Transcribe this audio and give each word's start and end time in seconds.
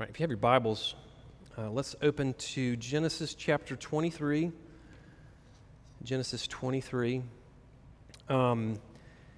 Right, 0.00 0.08
if 0.08 0.18
you 0.18 0.24
have 0.24 0.30
your 0.30 0.38
Bibles, 0.38 0.94
uh, 1.58 1.68
let's 1.68 1.94
open 2.00 2.32
to 2.32 2.74
Genesis 2.76 3.34
chapter 3.34 3.76
23. 3.76 4.50
Genesis 6.02 6.46
23. 6.46 7.22
Um, 8.30 8.78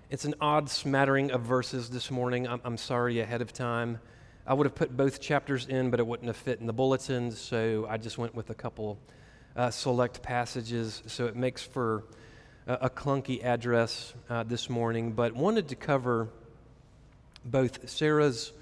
it's 0.09 0.25
an 0.25 0.37
odd 0.41 0.71
smattering 0.71 1.33
of 1.33 1.41
verses 1.41 1.91
this 1.91 2.13
morning. 2.13 2.47
I'm, 2.47 2.61
I'm, 2.63 2.77
sorry 2.77 3.19
ahead 3.19 3.43
of 3.43 3.53
time. 3.53 3.99
I 4.47 4.55
would 4.55 4.67
have 4.67 4.77
put 4.77 4.97
both 4.97 5.21
chapters 5.21 5.67
in, 5.67 5.91
but 5.91 5.99
it 5.99 6.07
wouldn't 6.07 6.29
have 6.29 6.37
fit 6.37 6.61
in 6.61 6.69
the 6.69 6.73
bulletin, 6.73 7.33
so 7.33 7.89
I 7.91 7.97
just 7.97 8.17
went 8.17 8.37
with 8.37 8.51
a 8.51 8.55
couple 8.55 9.01
uh, 9.57 9.73
select 9.73 10.23
passages. 10.23 11.03
So 11.09 11.27
it 11.27 11.35
makes 11.35 11.65
for 11.65 12.05
a, 12.69 12.75
a 12.83 12.91
clunky 12.91 13.43
address 13.43 14.15
uh, 14.31 14.45
this 14.45 14.71
morning, 14.71 15.11
but 15.11 15.35
wanted 15.35 15.71
to 15.71 15.75
cover 15.75 16.29
both 17.45 17.91
Sarah's 17.91 18.53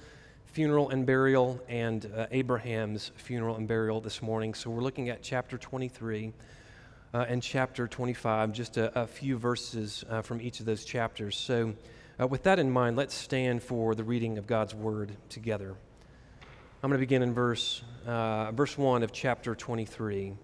funeral 0.52 0.90
and 0.90 1.06
burial 1.06 1.60
and 1.68 2.10
uh, 2.16 2.26
Abraham's 2.32 3.12
funeral 3.14 3.54
and 3.56 3.68
burial 3.68 4.00
this 4.00 4.20
morning. 4.20 4.54
So 4.54 4.68
we're 4.68 4.82
looking 4.82 5.08
at 5.08 5.22
chapter 5.22 5.56
23 5.56 6.32
uh, 7.14 7.24
and 7.28 7.40
chapter 7.40 7.86
25, 7.86 8.52
just 8.52 8.76
a, 8.76 9.00
a 9.00 9.06
few 9.06 9.38
verses 9.38 10.04
uh, 10.10 10.22
from 10.22 10.40
each 10.40 10.58
of 10.58 10.66
those 10.66 10.84
chapters. 10.84 11.36
So, 11.36 11.74
uh, 12.20 12.26
with 12.26 12.42
that 12.42 12.58
in 12.58 12.70
mind, 12.70 12.96
let's 12.96 13.14
stand 13.14 13.62
for 13.62 13.94
the 13.94 14.02
reading 14.02 14.38
of 14.38 14.46
God's 14.46 14.74
word 14.74 15.12
together. 15.28 15.74
I'm 16.82 16.90
going 16.90 16.98
to 16.98 17.06
begin 17.06 17.22
in 17.22 17.32
verse, 17.32 17.82
uh, 18.06 18.50
verse 18.50 18.76
1 18.76 19.04
of 19.04 19.12
chapter 19.12 19.54
23. 19.54 20.34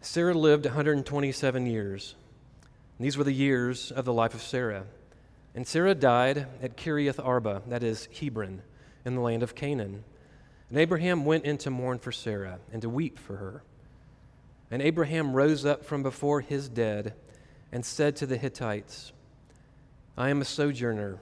Sarah 0.00 0.34
lived 0.34 0.64
127 0.64 1.66
years. 1.66 2.14
These 2.98 3.18
were 3.18 3.24
the 3.24 3.32
years 3.32 3.90
of 3.90 4.04
the 4.04 4.12
life 4.12 4.34
of 4.34 4.40
Sarah. 4.40 4.84
And 5.54 5.66
Sarah 5.66 5.94
died 5.94 6.46
at 6.60 6.76
Kiriath 6.76 7.24
Arba, 7.24 7.62
that 7.68 7.82
is 7.82 8.08
Hebron, 8.18 8.62
in 9.04 9.14
the 9.14 9.20
land 9.20 9.42
of 9.42 9.54
Canaan. 9.54 10.04
And 10.68 10.78
Abraham 10.78 11.24
went 11.24 11.44
in 11.44 11.58
to 11.58 11.70
mourn 11.70 11.98
for 11.98 12.10
Sarah 12.10 12.58
and 12.72 12.82
to 12.82 12.88
weep 12.88 13.18
for 13.18 13.36
her. 13.36 13.62
And 14.70 14.82
Abraham 14.82 15.32
rose 15.32 15.64
up 15.64 15.84
from 15.84 16.02
before 16.02 16.40
his 16.40 16.68
dead 16.68 17.14
and 17.70 17.84
said 17.84 18.16
to 18.16 18.26
the 18.26 18.36
Hittites, 18.36 19.12
I 20.16 20.30
am 20.30 20.40
a 20.40 20.44
sojourner 20.44 21.18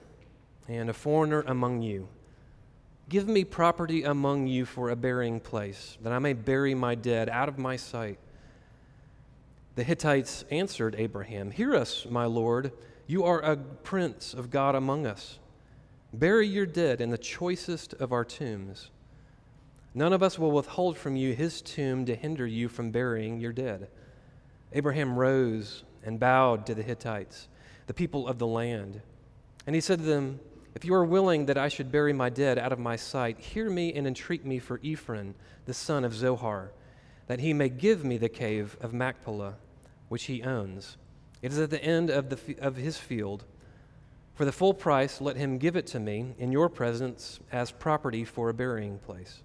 and 0.67 0.89
a 0.89 0.93
foreigner 0.93 1.41
among 1.41 1.81
you. 1.81 2.07
Give 3.09 3.27
me 3.27 3.43
property 3.43 4.03
among 4.03 4.47
you 4.47 4.65
for 4.65 4.89
a 4.89 4.95
burying 4.95 5.39
place, 5.39 5.97
that 6.01 6.13
I 6.13 6.19
may 6.19 6.33
bury 6.33 6.73
my 6.73 6.95
dead 6.95 7.29
out 7.29 7.49
of 7.49 7.59
my 7.59 7.75
sight. 7.75 8.17
The 9.75 9.83
Hittites 9.83 10.45
answered 10.49 10.95
Abraham, 10.97 11.51
Hear 11.51 11.75
us, 11.75 12.07
my 12.09 12.25
Lord. 12.25 12.71
You 13.13 13.25
are 13.25 13.41
a 13.41 13.57
prince 13.57 14.33
of 14.33 14.49
God 14.49 14.73
among 14.73 15.05
us. 15.05 15.37
Bury 16.11 16.47
your 16.47 16.65
dead 16.65 16.99
in 16.99 17.11
the 17.11 17.17
choicest 17.19 17.93
of 17.93 18.11
our 18.11 18.25
tombs. 18.25 18.89
None 19.93 20.13
of 20.13 20.23
us 20.23 20.39
will 20.39 20.51
withhold 20.51 20.97
from 20.97 21.15
you 21.15 21.35
his 21.35 21.61
tomb 21.61 22.07
to 22.07 22.15
hinder 22.15 22.47
you 22.47 22.69
from 22.69 22.89
burying 22.89 23.39
your 23.39 23.53
dead. 23.53 23.87
Abraham 24.71 25.15
rose 25.15 25.83
and 26.03 26.19
bowed 26.19 26.65
to 26.65 26.73
the 26.73 26.81
Hittites, 26.81 27.49
the 27.85 27.93
people 27.93 28.27
of 28.27 28.39
the 28.39 28.47
land. 28.47 28.99
And 29.67 29.75
he 29.75 29.79
said 29.79 29.99
to 29.99 30.05
them, 30.05 30.39
If 30.73 30.83
you 30.83 30.95
are 30.95 31.05
willing 31.05 31.45
that 31.45 31.57
I 31.59 31.67
should 31.67 31.91
bury 31.91 32.13
my 32.13 32.31
dead 32.31 32.57
out 32.57 32.71
of 32.71 32.79
my 32.79 32.95
sight, 32.95 33.39
hear 33.39 33.69
me 33.69 33.93
and 33.93 34.07
entreat 34.07 34.43
me 34.43 34.57
for 34.57 34.79
Ephron, 34.83 35.35
the 35.67 35.75
son 35.75 36.03
of 36.03 36.15
Zohar, 36.15 36.71
that 37.27 37.41
he 37.41 37.53
may 37.53 37.69
give 37.69 38.03
me 38.03 38.17
the 38.17 38.27
cave 38.27 38.75
of 38.81 38.91
Machpelah, 38.91 39.57
which 40.09 40.23
he 40.23 40.41
owns. 40.41 40.97
It 41.43 41.51
is 41.51 41.59
at 41.59 41.69
the 41.69 41.83
end 41.83 42.09
of, 42.09 42.29
the, 42.29 42.57
of 42.59 42.77
his 42.77 42.97
field. 42.97 43.43
For 44.33 44.45
the 44.45 44.51
full 44.53 44.73
price, 44.73 45.19
let 45.19 45.35
him 45.35 45.57
give 45.57 45.75
it 45.75 45.85
to 45.87 45.99
me 45.99 46.33
in 46.39 46.53
your 46.53 46.69
presence 46.69 47.41
as 47.51 47.69
property 47.69 48.23
for 48.23 48.49
a 48.49 48.53
burying 48.53 48.97
place. 48.97 49.43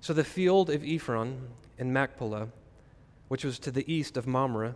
So 0.00 0.14
the 0.14 0.24
field 0.24 0.70
of 0.70 0.82
Ephron 0.82 1.48
in 1.78 1.92
Machpelah, 1.92 2.48
which 3.28 3.44
was 3.44 3.58
to 3.60 3.70
the 3.70 3.90
east 3.92 4.16
of 4.16 4.26
Mamre, 4.26 4.74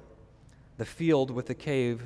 the 0.77 0.85
field 0.85 1.31
with 1.31 1.47
the 1.47 1.55
cave 1.55 2.03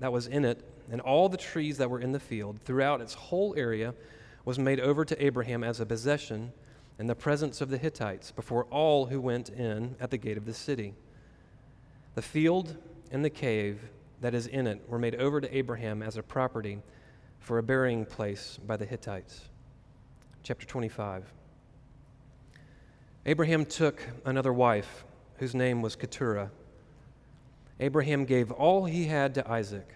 that 0.00 0.12
was 0.12 0.26
in 0.26 0.44
it, 0.44 0.68
and 0.90 1.00
all 1.00 1.28
the 1.28 1.36
trees 1.36 1.78
that 1.78 1.88
were 1.88 2.00
in 2.00 2.10
the 2.10 2.20
field 2.20 2.58
throughout 2.64 3.00
its 3.00 3.14
whole 3.14 3.54
area, 3.56 3.94
was 4.44 4.58
made 4.58 4.80
over 4.80 5.04
to 5.04 5.24
Abraham 5.24 5.62
as 5.62 5.78
a 5.78 5.86
possession 5.86 6.52
in 6.98 7.06
the 7.06 7.14
presence 7.14 7.60
of 7.60 7.70
the 7.70 7.78
Hittites 7.78 8.32
before 8.32 8.64
all 8.64 9.06
who 9.06 9.20
went 9.20 9.48
in 9.48 9.94
at 10.00 10.10
the 10.10 10.18
gate 10.18 10.36
of 10.36 10.44
the 10.44 10.54
city. 10.54 10.94
The 12.16 12.22
field 12.22 12.76
and 13.12 13.22
the 13.22 13.30
cave 13.30 13.78
that 14.22 14.34
is 14.34 14.46
in 14.46 14.66
it 14.66 14.82
were 14.88 14.98
made 14.98 15.14
over 15.16 15.40
to 15.40 15.56
Abraham 15.56 16.02
as 16.02 16.16
a 16.16 16.22
property 16.22 16.78
for 17.38 17.58
a 17.58 17.62
burying 17.62 18.06
place 18.06 18.58
by 18.66 18.76
the 18.76 18.86
Hittites. 18.86 19.50
Chapter 20.42 20.66
25. 20.66 21.30
Abraham 23.26 23.66
took 23.66 24.02
another 24.24 24.52
wife 24.52 25.04
whose 25.36 25.54
name 25.54 25.82
was 25.82 25.94
Keturah. 25.94 26.50
Abraham 27.78 28.24
gave 28.24 28.50
all 28.50 28.86
he 28.86 29.04
had 29.04 29.34
to 29.34 29.48
Isaac, 29.48 29.94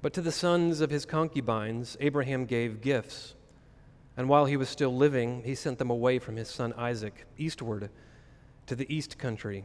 but 0.00 0.12
to 0.12 0.22
the 0.22 0.32
sons 0.32 0.80
of 0.80 0.90
his 0.90 1.04
concubines, 1.04 1.96
Abraham 1.98 2.46
gave 2.46 2.80
gifts. 2.80 3.34
And 4.16 4.28
while 4.28 4.44
he 4.44 4.56
was 4.56 4.68
still 4.68 4.94
living, 4.94 5.42
he 5.44 5.54
sent 5.54 5.78
them 5.78 5.90
away 5.90 6.18
from 6.18 6.36
his 6.36 6.48
son 6.48 6.74
Isaac 6.76 7.26
eastward 7.36 7.90
to 8.66 8.76
the 8.76 8.94
east 8.94 9.18
country 9.18 9.64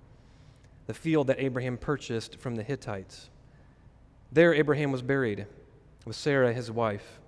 the 0.87 0.93
field 0.93 1.27
that 1.27 1.39
Abraham 1.39 1.77
purchased 1.77 2.39
from 2.39 2.55
the 2.55 2.63
Hittites. 2.63 3.29
There, 4.31 4.53
Abraham 4.53 4.91
was 4.91 5.01
buried 5.01 5.45
with 6.05 6.15
Sarah, 6.15 6.53
his 6.53 6.71
wife. 6.71 7.19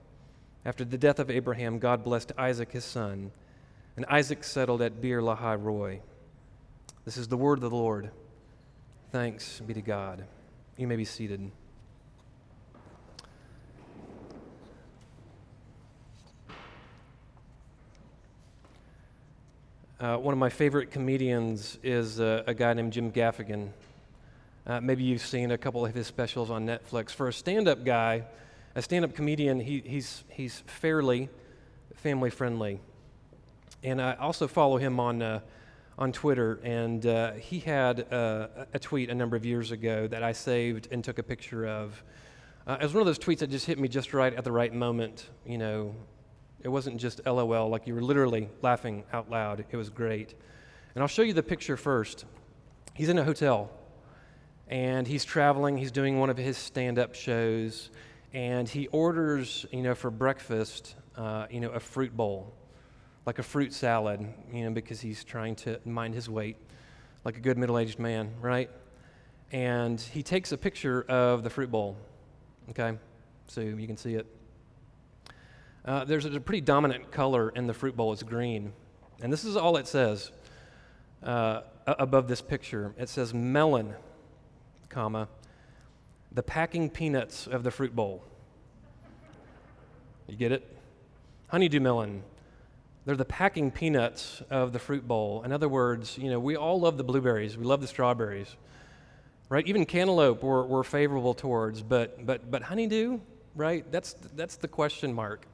After 0.65 0.85
the 0.85 0.97
death 0.97 1.19
of 1.19 1.29
Abraham, 1.29 1.79
God 1.79 2.03
blessed 2.03 2.31
Isaac, 2.37 2.71
his 2.71 2.85
son, 2.85 3.31
and 3.97 4.05
Isaac 4.05 4.43
settled 4.43 4.81
at 4.81 5.01
Beer 5.01 5.21
Lahai 5.21 5.61
Roi. 5.61 6.01
This 7.05 7.17
is 7.17 7.27
the 7.27 7.37
word 7.37 7.61
of 7.61 7.69
the 7.69 7.75
Lord. 7.75 8.11
Thanks 9.11 9.59
be 9.59 9.73
to 9.73 9.81
God. 9.81 10.25
You 10.77 10.87
may 10.87 10.95
be 10.95 11.05
seated. 11.05 11.51
Uh, 20.03 20.17
one 20.17 20.33
of 20.33 20.37
my 20.37 20.49
favorite 20.49 20.91
comedians 20.91 21.79
is 21.81 22.19
uh, 22.19 22.43
a 22.45 22.53
guy 22.53 22.73
named 22.73 22.91
Jim 22.91 23.09
Gaffigan. 23.09 23.69
Uh, 24.67 24.81
maybe 24.81 25.01
you've 25.01 25.21
seen 25.21 25.51
a 25.51 25.57
couple 25.57 25.85
of 25.85 25.95
his 25.95 26.07
specials 26.07 26.51
on 26.51 26.65
Netflix. 26.65 27.11
For 27.11 27.29
a 27.29 27.31
stand 27.31 27.69
up 27.69 27.85
guy, 27.85 28.25
a 28.75 28.81
stand 28.81 29.05
up 29.05 29.15
comedian, 29.15 29.61
he, 29.61 29.79
he's, 29.79 30.25
he's 30.27 30.61
fairly 30.65 31.29
family 31.95 32.29
friendly. 32.29 32.81
And 33.81 34.01
I 34.01 34.15
also 34.15 34.45
follow 34.45 34.75
him 34.75 34.99
on, 34.99 35.21
uh, 35.21 35.39
on 35.97 36.11
Twitter, 36.11 36.59
and 36.65 37.05
uh, 37.05 37.31
he 37.35 37.59
had 37.59 38.11
uh, 38.11 38.47
a 38.73 38.79
tweet 38.79 39.09
a 39.09 39.15
number 39.15 39.37
of 39.37 39.45
years 39.45 39.71
ago 39.71 40.07
that 40.07 40.21
I 40.21 40.33
saved 40.33 40.89
and 40.91 41.01
took 41.01 41.17
a 41.17 41.23
picture 41.23 41.65
of. 41.65 42.03
it 42.67 42.81
was 42.81 42.93
one 42.93 42.99
of 42.99 43.05
those 43.05 43.19
tweets 43.19 43.37
that 43.37 43.49
just 43.49 43.67
hit 43.67 43.79
me 43.79 43.87
just 43.87 44.13
right 44.13 44.33
at 44.33 44.43
the 44.43 44.51
right 44.51 44.73
moment, 44.73 45.29
you 45.45 45.57
know, 45.57 45.95
it 46.63 46.69
wasn't 46.69 46.97
just 46.97 47.21
LOL, 47.25 47.69
like 47.69 47.87
you 47.87 47.93
were 47.93 48.01
literally 48.01 48.49
laughing 48.61 49.03
out 49.11 49.29
loud. 49.29 49.65
It 49.69 49.75
was 49.75 49.89
great. 49.89 50.33
And 50.95 51.01
I'll 51.01 51.07
show 51.07 51.21
you 51.21 51.33
the 51.33 51.43
picture 51.43 51.77
first. 51.77 52.25
He's 52.93 53.09
in 53.09 53.17
a 53.17 53.23
hotel 53.23 53.69
and 54.67 55.07
he's 55.07 55.25
traveling. 55.25 55.77
He's 55.77 55.91
doing 55.91 56.19
one 56.19 56.29
of 56.29 56.37
his 56.37 56.57
stand 56.57 56.97
up 56.97 57.15
shows 57.15 57.89
and 58.33 58.67
he 58.67 58.87
orders, 58.87 59.65
you 59.71 59.81
know, 59.81 59.93
for 59.93 60.09
breakfast, 60.09 60.95
uh, 61.17 61.47
you 61.49 61.59
know, 61.59 61.69
a 61.71 61.79
fruit 61.79 62.15
bowl, 62.15 62.53
like 63.25 63.39
a 63.39 63.43
fruit 63.43 63.73
salad, 63.73 64.25
you 64.51 64.63
know, 64.63 64.71
because 64.71 65.01
he's 65.01 65.23
trying 65.23 65.55
to 65.57 65.79
mind 65.85 66.13
his 66.13 66.29
weight 66.29 66.57
like 67.25 67.37
a 67.37 67.39
good 67.39 67.57
middle 67.57 67.77
aged 67.77 67.99
man, 67.99 68.31
right? 68.41 68.69
And 69.51 69.99
he 69.99 70.23
takes 70.23 70.51
a 70.51 70.57
picture 70.57 71.03
of 71.03 71.43
the 71.43 71.49
fruit 71.49 71.71
bowl, 71.71 71.97
okay? 72.69 72.97
So 73.47 73.61
you 73.61 73.87
can 73.87 73.97
see 73.97 74.15
it. 74.15 74.25
Uh, 75.85 76.05
there's 76.05 76.25
a 76.25 76.39
pretty 76.39 76.61
dominant 76.61 77.11
color 77.11 77.49
in 77.49 77.67
the 77.67 77.73
fruit 77.73 77.95
bowl. 77.95 78.13
It's 78.13 78.23
green. 78.23 78.73
And 79.21 79.31
this 79.31 79.43
is 79.43 79.55
all 79.55 79.77
it 79.77 79.87
says 79.87 80.31
uh, 81.23 81.61
above 81.85 82.27
this 82.27 82.41
picture. 82.41 82.93
It 82.97 83.09
says 83.09 83.33
melon, 83.33 83.93
comma, 84.89 85.27
the 86.31 86.43
packing 86.43 86.89
peanuts 86.89 87.47
of 87.47 87.63
the 87.63 87.71
fruit 87.71 87.95
bowl. 87.95 88.23
You 90.27 90.37
get 90.37 90.51
it? 90.51 90.73
honeydew 91.53 91.79
melon. 91.79 92.23
They're 93.05 93.15
the 93.15 93.25
packing 93.25 93.69
peanuts 93.69 94.41
of 94.49 94.73
the 94.73 94.79
fruit 94.79 95.07
bowl. 95.07 95.43
In 95.43 95.51
other 95.51 95.69
words, 95.69 96.17
you 96.17 96.31
know, 96.31 96.39
we 96.39 96.55
all 96.55 96.79
love 96.79 96.97
the 96.97 97.03
blueberries, 97.03 97.55
we 97.55 97.63
love 97.63 97.79
the 97.79 97.87
strawberries, 97.87 98.55
right? 99.49 99.67
Even 99.67 99.85
cantaloupe 99.85 100.41
we're, 100.41 100.63
we're 100.63 100.83
favorable 100.83 101.35
towards, 101.35 101.83
but, 101.83 102.25
but, 102.25 102.49
but 102.49 102.63
honeydew, 102.63 103.19
right? 103.55 103.85
That's, 103.91 104.13
that's 104.35 104.55
the 104.55 104.67
question 104.67 105.13
mark. 105.13 105.45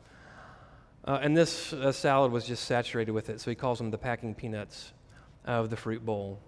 Uh, 1.05 1.19
and 1.21 1.35
this 1.35 1.73
uh, 1.73 1.91
salad 1.91 2.31
was 2.31 2.45
just 2.45 2.65
saturated 2.65 3.11
with 3.11 3.29
it, 3.29 3.39
so 3.39 3.49
he 3.49 3.55
calls 3.55 3.77
them 3.77 3.89
the 3.89 3.97
packing 3.97 4.35
peanuts 4.35 4.93
of 5.45 5.69
the 5.69 5.77
fruit 5.77 6.05
bowl. 6.05 6.39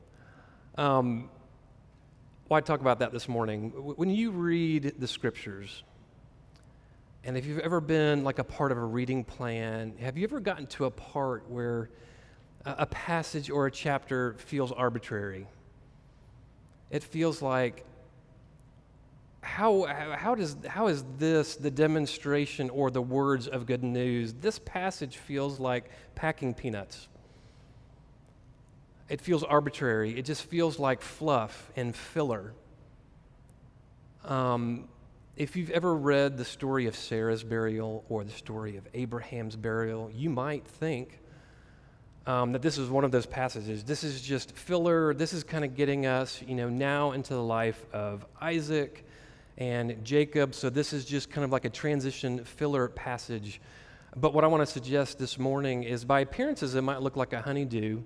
Um, 0.77 1.29
why 2.47 2.59
talk 2.61 2.81
about 2.81 2.99
that 2.99 3.11
this 3.13 3.29
morning? 3.29 3.69
When 3.69 4.09
you 4.09 4.31
read 4.31 4.95
the 4.99 5.07
scriptures, 5.07 5.83
and 7.23 7.37
if 7.37 7.45
you've 7.45 7.59
ever 7.59 7.79
been 7.79 8.23
like 8.23 8.39
a 8.39 8.43
part 8.43 8.71
of 8.71 8.77
a 8.77 8.83
reading 8.83 9.23
plan, 9.23 9.93
have 9.99 10.17
you 10.17 10.25
ever 10.25 10.39
gotten 10.39 10.67
to 10.67 10.85
a 10.85 10.91
part 10.91 11.49
where 11.49 11.89
a 12.65 12.85
passage 12.85 13.49
or 13.49 13.67
a 13.67 13.71
chapter 13.71 14.33
feels 14.33 14.71
arbitrary? 14.71 15.47
It 16.89 17.03
feels 17.03 17.41
like, 17.41 17.85
how, 19.41 19.85
how, 20.15 20.35
does, 20.35 20.55
how 20.67 20.87
is 20.87 21.03
this 21.17 21.55
the 21.55 21.71
demonstration 21.71 22.69
or 22.69 22.91
the 22.91 23.01
words 23.01 23.47
of 23.47 23.65
good 23.65 23.83
news? 23.83 24.33
This 24.33 24.59
passage 24.59 25.17
feels 25.17 25.59
like 25.59 25.89
packing 26.15 26.53
peanuts. 26.53 27.07
It 29.09 29.19
feels 29.19 29.43
arbitrary. 29.43 30.17
It 30.17 30.25
just 30.25 30.43
feels 30.43 30.79
like 30.79 31.01
fluff 31.01 31.69
and 31.75 31.95
filler. 31.95 32.53
Um, 34.23 34.87
if 35.35 35.55
you've 35.55 35.71
ever 35.71 35.93
read 35.93 36.37
the 36.37 36.45
story 36.45 36.85
of 36.85 36.95
Sarah's 36.95 37.43
burial 37.43 38.05
or 38.09 38.23
the 38.23 38.31
story 38.31 38.77
of 38.77 38.87
Abraham's 38.93 39.55
burial, 39.55 40.11
you 40.13 40.29
might 40.29 40.65
think 40.65 41.19
um, 42.27 42.51
that 42.51 42.61
this 42.61 42.77
is 42.77 42.89
one 42.89 43.03
of 43.03 43.11
those 43.11 43.25
passages. 43.25 43.83
This 43.83 44.03
is 44.03 44.21
just 44.21 44.55
filler. 44.55 45.13
This 45.13 45.33
is 45.33 45.43
kind 45.43 45.65
of 45.65 45.75
getting 45.75 46.05
us, 46.05 46.41
you 46.45 46.55
know, 46.55 46.69
now 46.69 47.13
into 47.13 47.33
the 47.33 47.43
life 47.43 47.83
of 47.91 48.25
Isaac 48.39 49.03
and 49.57 50.03
Jacob. 50.03 50.55
So 50.55 50.69
this 50.69 50.93
is 50.93 51.05
just 51.05 51.29
kind 51.29 51.45
of 51.45 51.51
like 51.51 51.65
a 51.65 51.69
transition 51.69 52.43
filler 52.43 52.87
passage. 52.87 53.61
But 54.15 54.33
what 54.33 54.43
I 54.43 54.47
want 54.47 54.61
to 54.61 54.65
suggest 54.71 55.19
this 55.19 55.39
morning 55.39 55.83
is 55.83 56.03
by 56.03 56.21
appearances, 56.21 56.75
it 56.75 56.81
might 56.81 57.01
look 57.01 57.15
like 57.15 57.33
a 57.33 57.41
honeydew. 57.41 58.01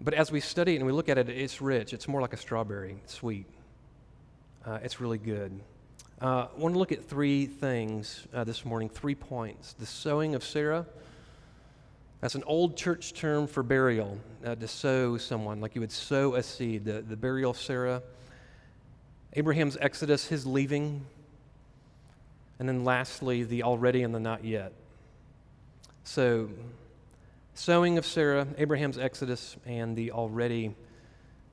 But 0.00 0.14
as 0.14 0.32
we 0.32 0.40
study 0.40 0.74
it 0.74 0.76
and 0.76 0.86
we 0.86 0.92
look 0.92 1.08
at 1.08 1.16
it, 1.16 1.28
it's 1.28 1.60
rich. 1.62 1.92
It's 1.92 2.08
more 2.08 2.20
like 2.20 2.32
a 2.32 2.36
strawberry, 2.36 2.96
it's 3.04 3.14
sweet. 3.14 3.46
Uh, 4.64 4.78
it's 4.82 5.00
really 5.00 5.18
good. 5.18 5.58
Uh, 6.20 6.46
I 6.54 6.58
want 6.58 6.74
to 6.74 6.78
look 6.78 6.92
at 6.92 7.08
three 7.08 7.46
things 7.46 8.26
uh, 8.32 8.44
this 8.44 8.64
morning, 8.64 8.88
three 8.88 9.14
points. 9.14 9.72
The 9.72 9.86
sowing 9.86 10.34
of 10.34 10.44
Sarah. 10.44 10.86
That's 12.20 12.36
an 12.36 12.44
old 12.46 12.76
church 12.76 13.14
term 13.14 13.48
for 13.48 13.64
burial, 13.64 14.16
uh, 14.44 14.54
to 14.54 14.68
sow 14.68 15.16
someone, 15.16 15.60
like 15.60 15.74
you 15.74 15.80
would 15.80 15.90
sow 15.90 16.36
a 16.36 16.42
seed, 16.42 16.84
the, 16.84 17.02
the 17.02 17.16
burial 17.16 17.50
of 17.50 17.58
Sarah. 17.58 18.02
Abraham's 19.34 19.76
exodus, 19.80 20.26
his 20.26 20.46
leaving. 20.46 21.06
And 22.58 22.68
then 22.68 22.84
lastly, 22.84 23.44
the 23.44 23.62
already 23.62 24.02
and 24.02 24.14
the 24.14 24.20
not 24.20 24.44
yet. 24.44 24.72
So, 26.04 26.50
sowing 27.54 27.98
of 27.98 28.06
Sarah, 28.06 28.46
Abraham's 28.58 28.98
exodus, 28.98 29.56
and 29.66 29.96
the 29.96 30.12
already 30.12 30.74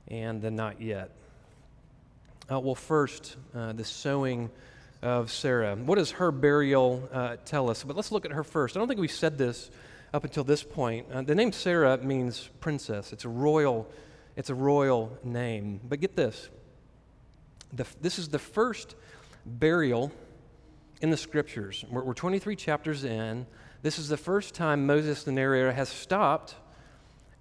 and 0.08 0.42
the 0.42 0.52
not 0.52 0.81
yet. 0.81 1.12
Uh, 2.52 2.60
well, 2.60 2.76
first, 2.76 3.38
uh, 3.56 3.74
the 3.74 3.84
sowing 3.84 4.50
of 5.02 5.31
Sarah. 5.31 5.76
What 5.76 5.98
does 5.98 6.12
her 6.12 6.31
burial 6.31 7.08
uh, 7.14 7.38
tell 7.46 7.70
us? 7.70 7.84
But 7.84 7.96
let's 7.96 8.12
look 8.12 8.26
at 8.26 8.31
her 8.31 8.44
first. 8.44 8.76
I 8.76 8.80
don't 8.80 8.88
think 8.88 9.00
we've 9.00 9.12
said 9.12 9.38
this 9.38 9.70
up 10.14 10.24
until 10.24 10.44
this 10.44 10.64
point. 10.64 11.06
Uh, 11.12 11.22
the 11.22 11.36
name 11.36 11.52
Sarah 11.52 11.98
means 11.98 12.50
princess. 12.60 13.14
It's 13.14 13.26
a 13.26 13.30
royal, 13.30 13.88
it's 14.36 14.50
a 14.50 14.56
royal 14.56 15.18
name. 15.24 15.80
But 15.88 16.00
get 16.02 16.16
this: 16.16 16.50
the, 17.74 17.86
this 18.01 18.19
is 18.19 18.30
the 18.30 18.39
first 18.39 18.95
burial 19.45 20.12
in 21.01 21.10
the 21.10 21.18
scriptures. 21.18 21.86
We're, 21.89 22.04
we're 22.04 22.13
23 22.13 22.56
chapters 22.56 23.04
in. 23.04 23.45
This 23.81 23.98
is 23.98 24.10
the 24.10 24.18
first 24.18 24.54
time 24.54 24.86
Moses, 24.86 25.24
the 25.24 25.31
narrator, 25.31 25.71
has 25.71 25.89
stopped 25.89 26.56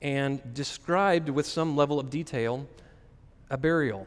and 0.00 0.54
described 0.54 1.28
with 1.28 1.46
some 1.46 1.76
level 1.76 1.98
of 1.98 2.10
detail 2.10 2.66
a 3.50 3.56
burial. 3.56 4.06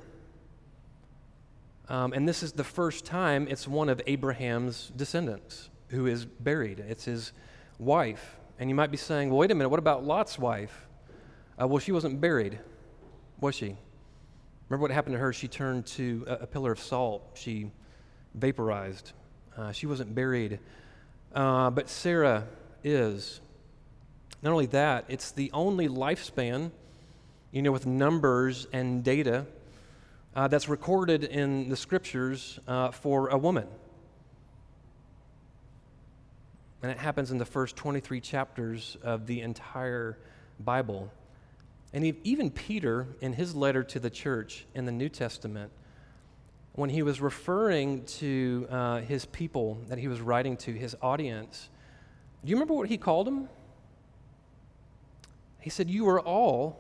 Um, 1.90 2.14
and 2.14 2.28
this 2.28 2.42
is 2.44 2.54
the 2.54 2.64
first 2.64 3.06
time 3.06 3.48
it's 3.50 3.68
one 3.68 3.90
of 3.90 4.02
Abraham's 4.08 4.92
descendants 4.96 5.70
who 5.90 6.08
is 6.08 6.26
buried. 6.26 6.80
It's 6.80 7.06
his 7.06 7.34
wife. 7.80 8.38
And 8.60 8.70
you 8.70 8.76
might 8.76 8.92
be 8.92 8.98
saying, 8.98 9.30
well, 9.30 9.40
wait 9.40 9.52
a 9.52 9.56
minute, 9.56 9.70
what 9.70 9.80
about 9.80 10.06
Lot's 10.06 10.40
wife? 10.40 10.88
Uh, 11.62 11.68
well, 11.68 11.80
she 11.80 11.92
wasn't 11.92 12.22
buried, 12.22 12.60
was 13.40 13.56
she? 13.56 13.76
Remember 14.72 14.84
what 14.84 14.92
happened 14.92 15.16
to 15.16 15.20
her? 15.20 15.34
She 15.34 15.50
turned 15.50 15.86
to 15.88 16.24
a, 16.28 16.34
a 16.36 16.48
pillar 16.48 16.72
of 16.72 16.80
salt, 16.80 17.32
she 17.34 17.70
vaporized. 18.36 19.12
Uh, 19.58 19.74
she 19.74 19.86
wasn't 19.86 20.16
buried. 20.16 20.60
Uh, 21.36 21.70
but 21.72 21.90
Sarah 21.90 22.48
is. 22.82 23.42
Not 24.42 24.54
only 24.54 24.68
that, 24.68 25.04
it's 25.10 25.32
the 25.32 25.52
only 25.52 25.90
lifespan, 25.90 26.72
you 27.52 27.62
know, 27.62 27.74
with 27.74 27.86
numbers 27.86 28.66
and 28.72 29.04
data 29.04 29.46
uh, 30.38 30.48
that's 30.48 30.70
recorded 30.70 31.26
in 31.26 31.68
the 31.68 31.76
scriptures 31.76 32.58
uh, 32.66 32.92
for 32.92 33.28
a 33.28 33.38
woman. 33.38 33.68
And 36.82 36.94
it 36.94 36.98
happens 36.98 37.30
in 37.30 37.38
the 37.40 37.46
first 37.46 37.76
23 37.76 38.22
chapters 38.22 38.96
of 39.04 39.28
the 39.28 39.42
entire 39.42 40.18
Bible. 40.62 41.12
And 41.94 42.06
even 42.24 42.50
Peter, 42.52 43.08
in 43.20 43.34
his 43.34 43.54
letter 43.54 43.84
to 43.84 44.00
the 44.00 44.10
church 44.10 44.66
in 44.74 44.86
the 44.86 44.92
New 44.92 45.10
Testament, 45.10 45.72
when 46.74 46.90
he 46.90 47.04
was 47.04 47.20
referring 47.20 48.06
to 48.06 48.66
uh, 48.70 49.00
his 49.02 49.26
people 49.26 49.78
that 49.90 49.98
he 49.98 50.08
was 50.08 50.22
writing 50.22 50.56
to, 50.58 50.72
his 50.72 50.96
audience, 51.02 51.70
do 52.44 52.50
you 52.50 52.56
remember 52.56 52.74
what 52.74 52.88
he 52.88 52.98
called 52.98 53.28
them? 53.28 53.50
He 55.60 55.70
said, 55.70 55.90
You 55.90 56.08
are 56.10 56.22
all 56.22 56.80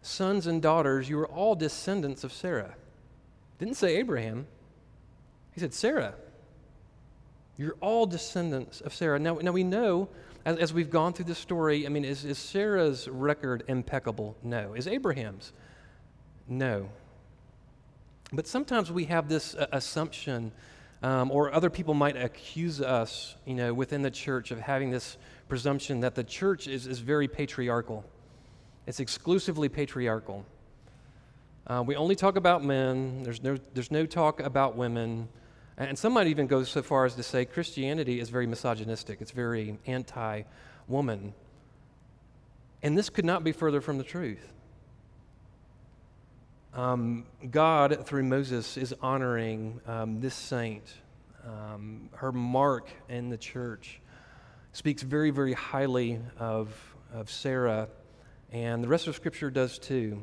sons 0.00 0.46
and 0.46 0.62
daughters, 0.62 1.08
you 1.08 1.18
are 1.18 1.28
all 1.28 1.54
descendants 1.54 2.24
of 2.24 2.32
Sarah. 2.32 2.74
Didn't 3.58 3.74
say 3.74 3.96
Abraham. 3.96 4.46
He 5.52 5.60
said 5.60 5.74
Sarah. 5.74 6.14
You're 7.56 7.76
all 7.80 8.06
descendants 8.06 8.80
of 8.80 8.94
Sarah. 8.94 9.18
Now, 9.18 9.34
now 9.36 9.52
we 9.52 9.64
know, 9.64 10.08
as, 10.46 10.58
as 10.58 10.72
we've 10.72 10.90
gone 10.90 11.12
through 11.12 11.24
the 11.24 11.34
story, 11.34 11.84
I 11.84 11.88
mean, 11.90 12.04
is, 12.04 12.24
is 12.24 12.38
Sarah's 12.38 13.08
record 13.08 13.64
impeccable? 13.66 14.36
No. 14.44 14.74
Is 14.74 14.86
Abraham's? 14.86 15.52
No. 16.48 16.88
But 18.32 18.46
sometimes 18.46 18.92
we 18.92 19.04
have 19.06 19.28
this 19.28 19.56
uh, 19.56 19.66
assumption, 19.72 20.52
um, 21.02 21.32
or 21.32 21.52
other 21.52 21.68
people 21.68 21.94
might 21.94 22.16
accuse 22.16 22.80
us, 22.80 23.34
you 23.44 23.54
know, 23.54 23.74
within 23.74 24.02
the 24.02 24.10
church 24.10 24.52
of 24.52 24.60
having 24.60 24.90
this 24.90 25.18
presumption 25.48 26.00
that 26.00 26.14
the 26.14 26.24
church 26.24 26.68
is, 26.68 26.86
is 26.86 27.00
very 27.00 27.26
patriarchal. 27.26 28.04
It's 28.86 29.00
exclusively 29.00 29.68
patriarchal. 29.68 30.46
Uh, 31.66 31.82
we 31.84 31.96
only 31.96 32.14
talk 32.14 32.36
about 32.36 32.62
men, 32.62 33.24
there's 33.24 33.42
no, 33.42 33.56
there's 33.74 33.90
no 33.90 34.06
talk 34.06 34.38
about 34.38 34.76
women. 34.76 35.28
And 35.78 35.98
some 35.98 36.14
might 36.14 36.26
even 36.26 36.46
go 36.46 36.64
so 36.64 36.82
far 36.82 37.04
as 37.04 37.14
to 37.14 37.22
say 37.22 37.44
Christianity 37.44 38.18
is 38.18 38.30
very 38.30 38.46
misogynistic, 38.46 39.20
it's 39.20 39.30
very 39.30 39.78
anti 39.86 40.42
woman. 40.88 41.34
And 42.82 42.96
this 42.96 43.10
could 43.10 43.24
not 43.24 43.44
be 43.44 43.52
further 43.52 43.80
from 43.80 43.98
the 43.98 44.04
truth. 44.04 44.52
Um, 46.72 47.26
God, 47.50 48.06
through 48.06 48.24
Moses, 48.24 48.76
is 48.76 48.94
honoring 49.00 49.80
um, 49.86 50.20
this 50.20 50.34
saint. 50.34 50.84
Um, 51.44 52.10
her 52.12 52.32
mark 52.32 52.88
in 53.08 53.30
the 53.30 53.38
church 53.38 54.00
speaks 54.72 55.02
very, 55.02 55.30
very 55.30 55.54
highly 55.54 56.20
of, 56.38 56.74
of 57.12 57.30
Sarah 57.30 57.88
and 58.52 58.82
the 58.82 58.88
rest 58.88 59.06
of 59.06 59.16
Scripture 59.16 59.50
does 59.50 59.78
too. 59.78 60.22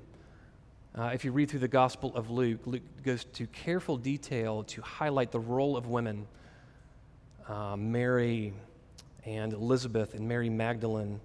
Uh, 0.95 1.11
if 1.13 1.25
you 1.25 1.31
read 1.31 1.49
through 1.49 1.59
the 1.59 1.67
Gospel 1.67 2.15
of 2.15 2.29
Luke, 2.29 2.61
Luke 2.65 2.83
goes 3.03 3.25
to 3.25 3.47
careful 3.47 3.97
detail 3.97 4.63
to 4.63 4.81
highlight 4.81 5.31
the 5.31 5.39
role 5.39 5.75
of 5.75 5.87
women. 5.87 6.27
Uh, 7.47 7.75
Mary 7.75 8.53
and 9.25 9.53
Elizabeth 9.53 10.13
and 10.13 10.27
Mary 10.27 10.49
Magdalene, 10.49 11.19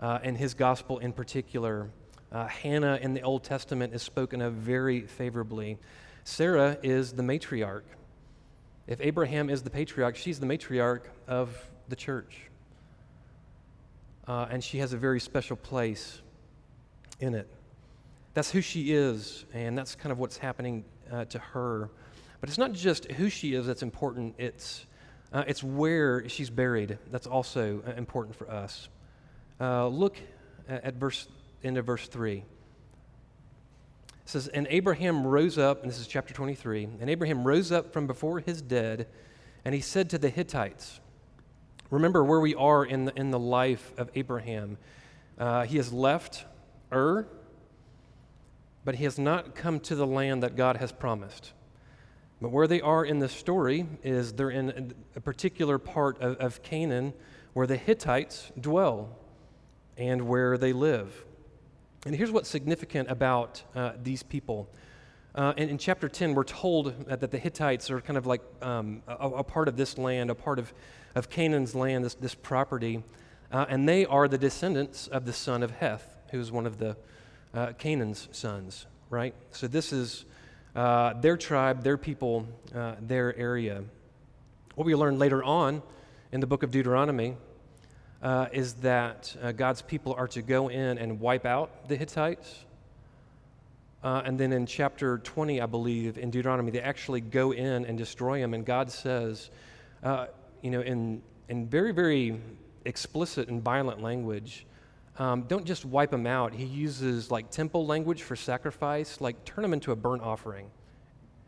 uh, 0.00 0.18
and 0.22 0.36
his 0.36 0.54
Gospel 0.54 0.98
in 0.98 1.12
particular. 1.12 1.88
Uh, 2.32 2.46
Hannah 2.46 2.98
in 3.00 3.14
the 3.14 3.22
Old 3.22 3.44
Testament 3.44 3.94
is 3.94 4.02
spoken 4.02 4.40
of 4.40 4.54
very 4.54 5.02
favorably. 5.02 5.78
Sarah 6.24 6.78
is 6.82 7.12
the 7.12 7.22
matriarch. 7.22 7.84
If 8.86 9.00
Abraham 9.00 9.50
is 9.50 9.62
the 9.62 9.70
patriarch, 9.70 10.16
she's 10.16 10.40
the 10.40 10.46
matriarch 10.46 11.02
of 11.28 11.56
the 11.88 11.96
church 11.96 12.46
uh, 14.26 14.46
and 14.50 14.62
she 14.62 14.78
has 14.78 14.92
a 14.92 14.96
very 14.96 15.20
special 15.20 15.56
place 15.56 16.20
in 17.20 17.34
it. 17.34 17.48
That's 18.36 18.50
who 18.50 18.60
she 18.60 18.92
is, 18.92 19.46
and 19.54 19.78
that's 19.78 19.94
kind 19.94 20.12
of 20.12 20.18
what's 20.18 20.36
happening 20.36 20.84
uh, 21.10 21.24
to 21.24 21.38
her. 21.38 21.88
But 22.38 22.50
it's 22.50 22.58
not 22.58 22.74
just 22.74 23.10
who 23.12 23.30
she 23.30 23.54
is 23.54 23.64
that's 23.66 23.82
important, 23.82 24.34
it's 24.36 24.84
uh, 25.32 25.44
it's 25.46 25.64
where 25.64 26.28
she's 26.28 26.50
buried. 26.50 26.98
That's 27.10 27.26
also 27.26 27.82
uh, 27.86 27.92
important 27.92 28.36
for 28.36 28.50
us. 28.50 28.90
Uh, 29.58 29.88
look 29.88 30.18
at, 30.68 30.96
verse 30.96 31.28
into 31.62 31.80
verse 31.80 32.08
3. 32.08 32.36
It 32.36 32.44
says, 34.26 34.48
And 34.48 34.66
Abraham 34.68 35.26
rose 35.26 35.56
up, 35.56 35.80
and 35.80 35.90
this 35.90 35.98
is 35.98 36.06
chapter 36.06 36.34
23, 36.34 36.88
and 37.00 37.08
Abraham 37.08 37.42
rose 37.42 37.72
up 37.72 37.90
from 37.90 38.06
before 38.06 38.40
his 38.40 38.60
dead, 38.60 39.06
and 39.64 39.74
he 39.74 39.80
said 39.80 40.10
to 40.10 40.18
the 40.18 40.28
Hittites, 40.28 41.00
Remember 41.88 42.22
where 42.22 42.40
we 42.40 42.54
are 42.54 42.84
in 42.84 43.06
the, 43.06 43.18
in 43.18 43.30
the 43.30 43.38
life 43.38 43.94
of 43.96 44.10
Abraham. 44.14 44.76
Uh, 45.38 45.64
he 45.64 45.78
has 45.78 45.90
left 45.90 46.44
Ur, 46.92 47.26
but 48.86 48.94
he 48.94 49.04
has 49.04 49.18
not 49.18 49.56
come 49.56 49.80
to 49.80 49.96
the 49.96 50.06
land 50.06 50.44
that 50.44 50.54
God 50.54 50.76
has 50.76 50.92
promised. 50.92 51.52
But 52.40 52.52
where 52.52 52.68
they 52.68 52.80
are 52.80 53.04
in 53.04 53.18
the 53.18 53.28
story 53.28 53.88
is 54.04 54.34
they're 54.34 54.48
in 54.48 54.94
a 55.16 55.20
particular 55.20 55.76
part 55.76 56.20
of, 56.20 56.36
of 56.36 56.62
Canaan 56.62 57.12
where 57.52 57.66
the 57.66 57.76
Hittites 57.76 58.52
dwell 58.60 59.08
and 59.96 60.28
where 60.28 60.56
they 60.56 60.72
live. 60.72 61.24
And 62.06 62.14
here's 62.14 62.30
what's 62.30 62.48
significant 62.48 63.10
about 63.10 63.64
uh, 63.74 63.94
these 64.00 64.22
people. 64.22 64.70
Uh, 65.34 65.52
in, 65.56 65.78
chapter 65.78 66.08
10, 66.08 66.34
we're 66.34 66.44
told 66.44 67.08
that 67.08 67.32
the 67.32 67.38
Hittites 67.38 67.90
are 67.90 68.00
kind 68.00 68.16
of 68.16 68.24
like 68.24 68.42
um, 68.62 69.02
a, 69.08 69.14
a, 69.14 69.42
part 69.42 69.66
of 69.66 69.76
this 69.76 69.98
land, 69.98 70.30
a 70.30 70.34
part 70.36 70.60
of, 70.60 70.72
of 71.16 71.28
Canaan's 71.28 71.74
land, 71.74 72.04
this, 72.04 72.14
this 72.14 72.36
property. 72.36 73.02
Uh, 73.50 73.66
and 73.68 73.88
they 73.88 74.06
are 74.06 74.28
the 74.28 74.38
descendants 74.38 75.08
of 75.08 75.24
the 75.24 75.32
son 75.32 75.64
of 75.64 75.72
Heth, 75.72 76.16
who's 76.30 76.52
one 76.52 76.66
of 76.66 76.78
the 76.78 76.96
uh, 77.56 77.72
Canaan's 77.72 78.28
sons, 78.32 78.86
right? 79.08 79.34
So 79.50 79.66
this 79.66 79.92
is 79.92 80.26
uh, 80.76 81.14
their 81.14 81.38
tribe, 81.38 81.82
their 81.82 81.96
people, 81.96 82.46
uh, 82.74 82.96
their 83.00 83.34
area. 83.36 83.82
What 84.74 84.84
we 84.84 84.94
learn 84.94 85.18
later 85.18 85.42
on 85.42 85.82
in 86.32 86.40
the 86.40 86.46
book 86.46 86.62
of 86.62 86.70
Deuteronomy 86.70 87.36
uh, 88.22 88.48
is 88.52 88.74
that 88.74 89.34
uh, 89.42 89.52
God's 89.52 89.80
people 89.80 90.14
are 90.14 90.28
to 90.28 90.42
go 90.42 90.68
in 90.68 90.98
and 90.98 91.18
wipe 91.18 91.46
out 91.46 91.88
the 91.88 91.96
Hittites. 91.96 92.64
Uh, 94.04 94.22
and 94.24 94.38
then 94.38 94.52
in 94.52 94.66
chapter 94.66 95.18
20, 95.18 95.62
I 95.62 95.66
believe, 95.66 96.18
in 96.18 96.30
Deuteronomy, 96.30 96.70
they 96.70 96.80
actually 96.80 97.22
go 97.22 97.52
in 97.52 97.86
and 97.86 97.96
destroy 97.96 98.38
them. 98.40 98.52
And 98.52 98.66
God 98.66 98.90
says, 98.90 99.50
you 100.62 100.70
know, 100.70 100.82
in, 100.82 101.22
in 101.48 101.66
very, 101.66 101.92
very 101.92 102.38
explicit 102.84 103.48
and 103.48 103.62
violent 103.62 104.02
language, 104.02 104.66
um, 105.18 105.42
don't 105.42 105.64
just 105.64 105.84
wipe 105.84 106.10
them 106.10 106.26
out. 106.26 106.52
He 106.52 106.64
uses 106.64 107.30
like 107.30 107.50
temple 107.50 107.86
language 107.86 108.22
for 108.22 108.36
sacrifice, 108.36 109.20
like 109.20 109.44
turn 109.44 109.62
them 109.62 109.72
into 109.72 109.92
a 109.92 109.96
burnt 109.96 110.22
offering. 110.22 110.70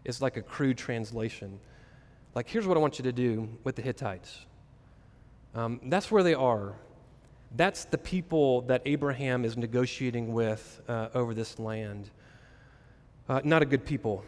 It's 0.05 0.23
like 0.23 0.37
a 0.37 0.43
crude 0.43 0.79
translation. 0.79 1.61
Like, 2.35 2.49
here's 2.49 2.67
what 2.67 2.77
I 2.77 2.81
want 2.81 2.99
you 2.99 3.03
to 3.03 3.13
do 3.13 3.49
with 3.65 3.77
the 3.77 3.83
Hittites. 3.83 4.47
Um, 5.55 5.81
that's 5.85 6.11
where 6.11 6.23
they 6.23 6.35
are. 6.35 6.75
That's 7.57 7.85
the 7.85 7.99
people 7.99 8.63
that 8.63 8.83
Abraham 8.87 9.45
is 9.45 9.57
negotiating 9.57 10.33
with 10.33 10.81
uh, 10.89 11.09
over 11.15 11.35
this 11.35 11.59
land. 11.59 12.11
Uh, 13.29 13.41
not 13.45 13.63
a 13.63 13.67
good 13.67 13.85
people. 13.85 14.25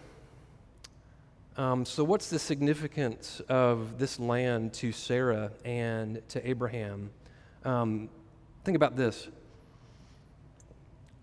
Um, 1.57 1.85
so, 1.85 2.05
what's 2.05 2.31
the 2.31 2.39
significance 2.39 3.41
of 3.49 3.99
this 3.99 4.19
land 4.19 4.73
to 4.75 4.93
Sarah 4.93 5.51
and 5.65 6.23
to 6.29 6.49
Abraham? 6.49 7.11
Um, 7.65 8.09
Think 8.64 8.76
about 8.76 8.97
this. 8.97 9.29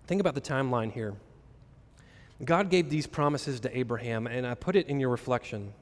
Think 0.07 0.21
about 0.21 0.35
the 0.35 0.41
timeline 0.41 0.91
here. 0.91 1.13
God 2.43 2.69
gave 2.69 2.89
these 2.89 3.07
promises 3.07 3.59
to 3.61 3.77
Abraham, 3.77 4.27
and 4.27 4.45
I 4.45 4.53
put 4.53 4.75
it 4.75 4.87
in 4.87 4.99
your 4.99 5.09
reflection, 5.09 5.73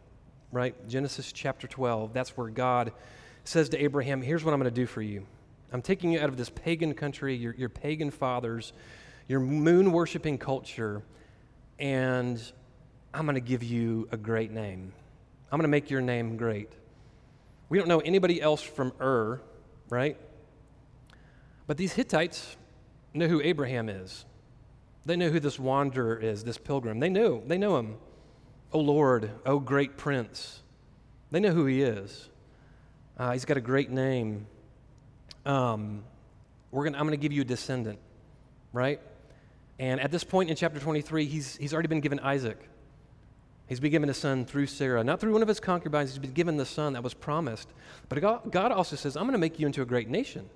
right? 0.52 0.76
Genesis 0.88 1.32
chapter 1.32 1.68
12. 1.68 2.14
That's 2.14 2.38
where 2.38 2.50
God 2.50 2.92
says 3.44 3.70
to 3.70 3.78
Abraham, 3.78 4.22
Here's 4.22 4.44
what 4.44 4.54
I'm 4.54 4.60
going 4.60 4.74
to 4.74 4.82
do 4.82 4.86
for 4.86 5.02
you. 5.02 5.26
I'm 5.72 5.82
taking 5.82 6.12
you 6.12 6.20
out 6.20 6.30
of 6.30 6.38
this 6.38 6.50
pagan 6.50 6.94
country, 6.94 7.36
your, 7.36 7.54
your 7.56 7.70
pagan 7.70 8.10
fathers, 8.10 8.74
your 9.28 9.40
moon 9.40 9.92
worshiping 9.92 10.38
culture, 10.38 11.02
and 11.80 12.42
I'm 13.14 13.26
going 13.26 13.36
to 13.36 13.42
give 13.42 13.64
you 13.64 14.08
a 14.12 14.18
great 14.18 14.52
name. 14.52 14.94
I'm 15.52 15.58
going 15.58 15.64
to 15.64 15.70
make 15.70 15.90
your 15.90 16.02
name 16.02 16.38
great. 16.38 16.72
We 17.70 17.78
don't 17.78 17.88
know 17.88 18.00
anybody 18.00 18.42
else 18.42 18.62
from 18.62 18.94
Ur, 19.02 19.42
right? 19.90 20.18
But 21.68 21.78
these 21.78 21.94
Hittites 21.94 22.58
know 23.14 23.28
who 23.28 23.42
Abraham 23.42 23.90
is. 23.90 24.26
They 25.06 25.16
know 25.16 25.30
who 25.30 25.40
this 25.40 25.60
wanderer 25.60 26.18
is, 26.18 26.44
this 26.44 26.58
pilgrim. 26.58 27.00
They 27.00 27.10
know, 27.10 27.44
they 27.46 27.58
know 27.58 27.78
him. 27.78 27.98
Oh 28.74 28.80
Lord, 28.80 29.32
oh 29.46 29.60
great 29.60 29.98
prince. 29.98 30.62
They 31.32 31.40
know 31.40 31.52
who 31.52 31.66
he 31.66 31.82
is. 31.82 32.30
Uh, 33.18 33.32
he's 33.32 33.46
got 33.46 33.58
a 33.58 33.62
great 33.62 33.90
name. 33.90 34.48
Um, 35.46 36.04
we're 36.72 36.84
gonna, 36.84 36.98
I'm 36.98 37.06
going 37.06 37.18
to 37.18 37.22
give 37.22 37.32
you 37.32 37.42
a 37.42 37.46
descendant, 37.46 38.00
right? 38.74 39.00
And 39.80 40.02
at 40.02 40.12
this 40.12 40.24
point 40.24 40.50
in 40.50 40.56
chapter 40.56 40.80
23, 40.80 41.26
he's, 41.26 41.56
he's 41.58 41.74
already 41.74 41.88
been 41.88 42.02
given 42.02 42.20
Isaac. 42.20 42.68
He's 43.68 43.80
been 43.80 43.92
given 43.92 44.10
a 44.10 44.14
son 44.14 44.46
through 44.46 44.68
Sarah, 44.68 45.04
not 45.04 45.20
through 45.20 45.34
one 45.34 45.42
of 45.42 45.48
his 45.48 45.60
concubines. 45.60 46.12
He's 46.12 46.20
been 46.20 46.34
given 46.34 46.58
the 46.58 46.66
son 46.66 46.94
that 46.94 47.04
was 47.04 47.14
promised. 47.14 47.70
But 48.10 48.22
God 48.52 48.72
also 48.72 48.96
says, 48.96 49.18
I'm 49.18 49.24
going 49.24 49.34
to 49.34 49.40
make 49.40 49.60
you 49.60 49.66
into 49.66 49.82
a 49.82 49.86
great 49.86 50.08
nation 50.08 50.50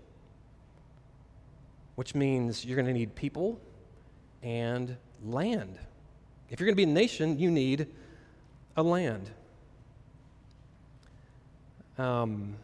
which 2.00 2.16
means 2.16 2.64
you're 2.64 2.78
going 2.78 2.86
to 2.86 2.94
need 2.94 3.14
people 3.14 3.60
and 4.42 4.96
land. 5.22 5.78
If 6.50 6.58
you're 6.58 6.66
going 6.66 6.78
to 6.78 6.78
be 6.78 6.90
a 6.90 6.94
nation, 6.94 7.38
you 7.38 7.52
need 7.52 7.88
a 8.78 8.82
land. 8.82 9.30
Um, 11.98 12.56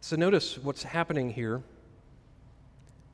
so 0.00 0.14
notice 0.14 0.58
what's 0.58 0.84
happening 0.84 1.30
here. 1.30 1.60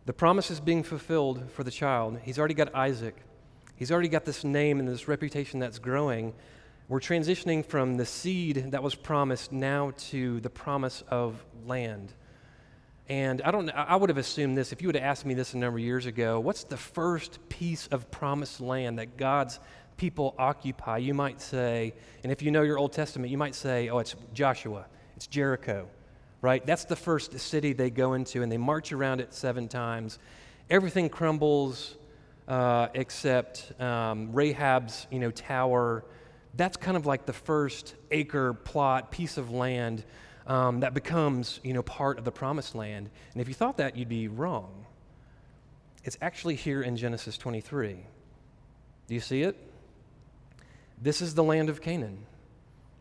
The 0.04 0.12
promise 0.12 0.50
is 0.50 0.60
being 0.60 0.82
fulfilled 0.82 1.50
for 1.52 1.64
the 1.64 1.70
child. 1.70 2.18
He's 2.22 2.38
already 2.38 2.52
got 2.52 2.74
Isaac. 2.74 3.16
He's 3.76 3.90
already 3.90 4.08
got 4.08 4.26
this 4.26 4.44
name 4.44 4.80
and 4.80 4.86
this 4.86 5.08
reputation 5.08 5.60
that's 5.60 5.78
growing. 5.78 6.34
We're 6.90 7.00
transitioning 7.00 7.64
from 7.64 7.96
the 7.96 8.04
seed 8.04 8.72
that 8.72 8.82
was 8.82 8.94
promised 8.94 9.50
now 9.50 9.94
to 10.10 10.40
the 10.40 10.50
promise 10.50 11.02
of 11.08 11.42
land. 11.64 12.12
And 13.08 13.42
I 13.42 13.50
don't 13.50 13.68
I 13.70 13.96
would 13.96 14.08
have 14.08 14.16
assumed 14.16 14.56
this 14.56 14.72
if 14.72 14.80
you 14.80 14.88
would 14.88 14.94
have 14.94 15.04
asked 15.04 15.26
me 15.26 15.34
this 15.34 15.52
a 15.52 15.58
number 15.58 15.78
of 15.78 15.84
years 15.84 16.06
ago. 16.06 16.40
What's 16.40 16.64
the 16.64 16.76
first 16.76 17.38
piece 17.50 17.86
of 17.88 18.10
promised 18.10 18.60
land 18.60 18.98
that 18.98 19.18
God's 19.18 19.60
people 19.98 20.34
occupy? 20.38 20.98
You 20.98 21.12
might 21.12 21.40
say, 21.40 21.92
and 22.22 22.32
if 22.32 22.40
you 22.40 22.50
know 22.50 22.62
your 22.62 22.78
Old 22.78 22.92
Testament, 22.92 23.30
you 23.30 23.36
might 23.36 23.54
say, 23.54 23.90
oh, 23.90 23.98
it's 23.98 24.16
Joshua, 24.32 24.86
it's 25.16 25.26
Jericho, 25.26 25.86
right? 26.40 26.64
That's 26.64 26.86
the 26.86 26.96
first 26.96 27.38
city 27.38 27.74
they 27.74 27.90
go 27.90 28.14
into, 28.14 28.42
and 28.42 28.50
they 28.50 28.56
march 28.56 28.90
around 28.90 29.20
it 29.20 29.34
seven 29.34 29.68
times. 29.68 30.18
Everything 30.70 31.10
crumbles 31.10 31.96
uh, 32.48 32.88
except 32.94 33.78
um, 33.80 34.32
Rahab's, 34.32 35.06
you 35.10 35.18
know, 35.18 35.30
tower. 35.30 36.06
That's 36.54 36.78
kind 36.78 36.96
of 36.96 37.04
like 37.04 37.26
the 37.26 37.34
first 37.34 37.96
acre 38.10 38.54
plot 38.54 39.10
piece 39.10 39.36
of 39.36 39.50
land 39.50 40.04
um, 40.46 40.80
that 40.80 40.94
becomes, 40.94 41.60
you 41.62 41.72
know, 41.72 41.82
part 41.82 42.18
of 42.18 42.24
the 42.24 42.32
promised 42.32 42.74
land. 42.74 43.10
And 43.32 43.40
if 43.40 43.48
you 43.48 43.54
thought 43.54 43.78
that, 43.78 43.96
you'd 43.96 44.08
be 44.08 44.28
wrong. 44.28 44.86
It's 46.04 46.18
actually 46.20 46.56
here 46.56 46.82
in 46.82 46.96
Genesis 46.96 47.38
23. 47.38 47.96
Do 49.06 49.14
you 49.14 49.20
see 49.20 49.42
it? 49.42 49.56
This 51.00 51.22
is 51.22 51.34
the 51.34 51.44
land 51.44 51.68
of 51.68 51.80
Canaan. 51.80 52.26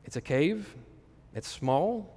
It's 0.06 0.16
a 0.16 0.22
cave, 0.22 0.74
it's 1.34 1.48
small, 1.48 2.14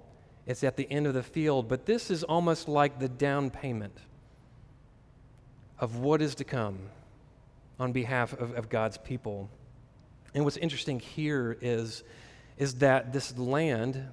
it's 0.47 0.65
at 0.65 0.77
the 0.77 0.91
end 0.91 1.07
of 1.07 1.15
the 1.15 1.23
field, 1.23 1.69
but 1.69 1.87
this 1.87 2.11
is 2.11 2.25
almost 2.25 2.69
like 2.69 2.99
the 2.99 3.09
down 3.09 3.51
payment 3.51 3.97
of 5.79 5.97
what 5.97 6.23
is 6.23 6.37
to 6.37 6.45
come 6.45 6.79
on 7.79 7.93
behalf 7.93 8.33
of, 8.33 8.53
of 8.57 8.69
God's 8.69 8.99
people. 8.99 9.49
And 10.35 10.45
what's 10.45 10.57
interesting 10.57 10.99
here 10.99 11.57
is, 11.61 12.03
is 12.59 12.77
that 12.77 13.13
this 13.13 13.37
land 13.37 14.09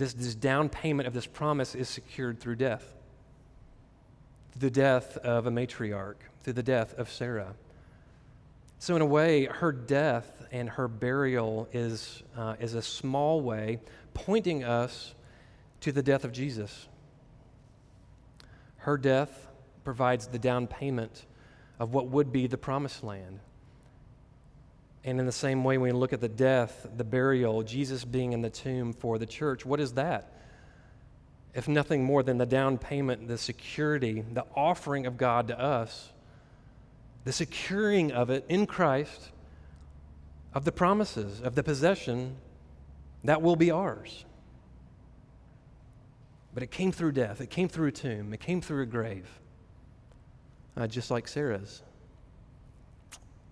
this, 0.00 0.14
this 0.14 0.34
down 0.34 0.68
payment 0.68 1.06
of 1.06 1.12
this 1.12 1.26
promise 1.26 1.74
is 1.74 1.88
secured 1.88 2.40
through 2.40 2.56
death 2.56 2.94
the 4.58 4.70
death 4.70 5.16
of 5.18 5.46
a 5.46 5.50
matriarch, 5.50 6.16
through 6.42 6.52
the 6.52 6.62
death 6.62 6.92
of 6.98 7.10
Sarah. 7.10 7.54
So, 8.78 8.96
in 8.96 9.00
a 9.00 9.06
way, 9.06 9.44
her 9.46 9.72
death 9.72 10.44
and 10.50 10.68
her 10.68 10.88
burial 10.88 11.68
is, 11.72 12.22
uh, 12.36 12.56
is 12.60 12.74
a 12.74 12.82
small 12.82 13.40
way 13.40 13.78
pointing 14.12 14.64
us 14.64 15.14
to 15.82 15.92
the 15.92 16.02
death 16.02 16.24
of 16.24 16.32
Jesus. 16.32 16.88
Her 18.78 18.98
death 18.98 19.46
provides 19.84 20.26
the 20.26 20.38
down 20.38 20.66
payment 20.66 21.26
of 21.78 21.94
what 21.94 22.08
would 22.08 22.32
be 22.32 22.46
the 22.46 22.58
promised 22.58 23.04
land. 23.04 23.38
And 25.02 25.18
in 25.18 25.26
the 25.26 25.32
same 25.32 25.64
way, 25.64 25.78
when 25.78 25.94
we 25.94 25.98
look 25.98 26.12
at 26.12 26.20
the 26.20 26.28
death, 26.28 26.86
the 26.96 27.04
burial, 27.04 27.62
Jesus 27.62 28.04
being 28.04 28.32
in 28.32 28.42
the 28.42 28.50
tomb 28.50 28.92
for 28.92 29.18
the 29.18 29.26
church, 29.26 29.64
what 29.64 29.80
is 29.80 29.94
that? 29.94 30.32
If 31.54 31.68
nothing 31.68 32.04
more 32.04 32.22
than 32.22 32.38
the 32.38 32.46
down 32.46 32.78
payment, 32.78 33.26
the 33.26 33.38
security, 33.38 34.20
the 34.20 34.44
offering 34.54 35.06
of 35.06 35.16
God 35.16 35.48
to 35.48 35.58
us, 35.58 36.12
the 37.24 37.32
securing 37.32 38.12
of 38.12 38.30
it 38.30 38.44
in 38.48 38.66
Christ, 38.66 39.30
of 40.54 40.64
the 40.64 40.72
promises, 40.72 41.40
of 41.40 41.54
the 41.54 41.62
possession 41.62 42.36
that 43.24 43.42
will 43.42 43.56
be 43.56 43.70
ours. 43.70 44.24
but 46.52 46.62
it 46.62 46.70
came 46.70 46.92
through 46.92 47.12
death, 47.12 47.40
it 47.40 47.48
came 47.50 47.68
through 47.68 47.88
a 47.88 47.92
tomb, 47.92 48.32
it 48.34 48.40
came 48.40 48.60
through 48.60 48.82
a 48.82 48.86
grave, 48.86 49.28
uh, 50.76 50.86
just 50.86 51.10
like 51.10 51.28
Sarah's. 51.28 51.82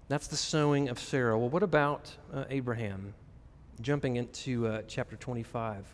That's 0.08 0.26
the 0.26 0.36
sowing 0.36 0.88
of 0.88 0.98
Sarah. 0.98 1.38
Well, 1.38 1.50
what 1.50 1.62
about 1.62 2.10
uh, 2.32 2.44
Abraham? 2.48 3.12
Jumping 3.82 4.16
into 4.16 4.66
uh, 4.66 4.82
chapter 4.88 5.16
25. 5.16 5.84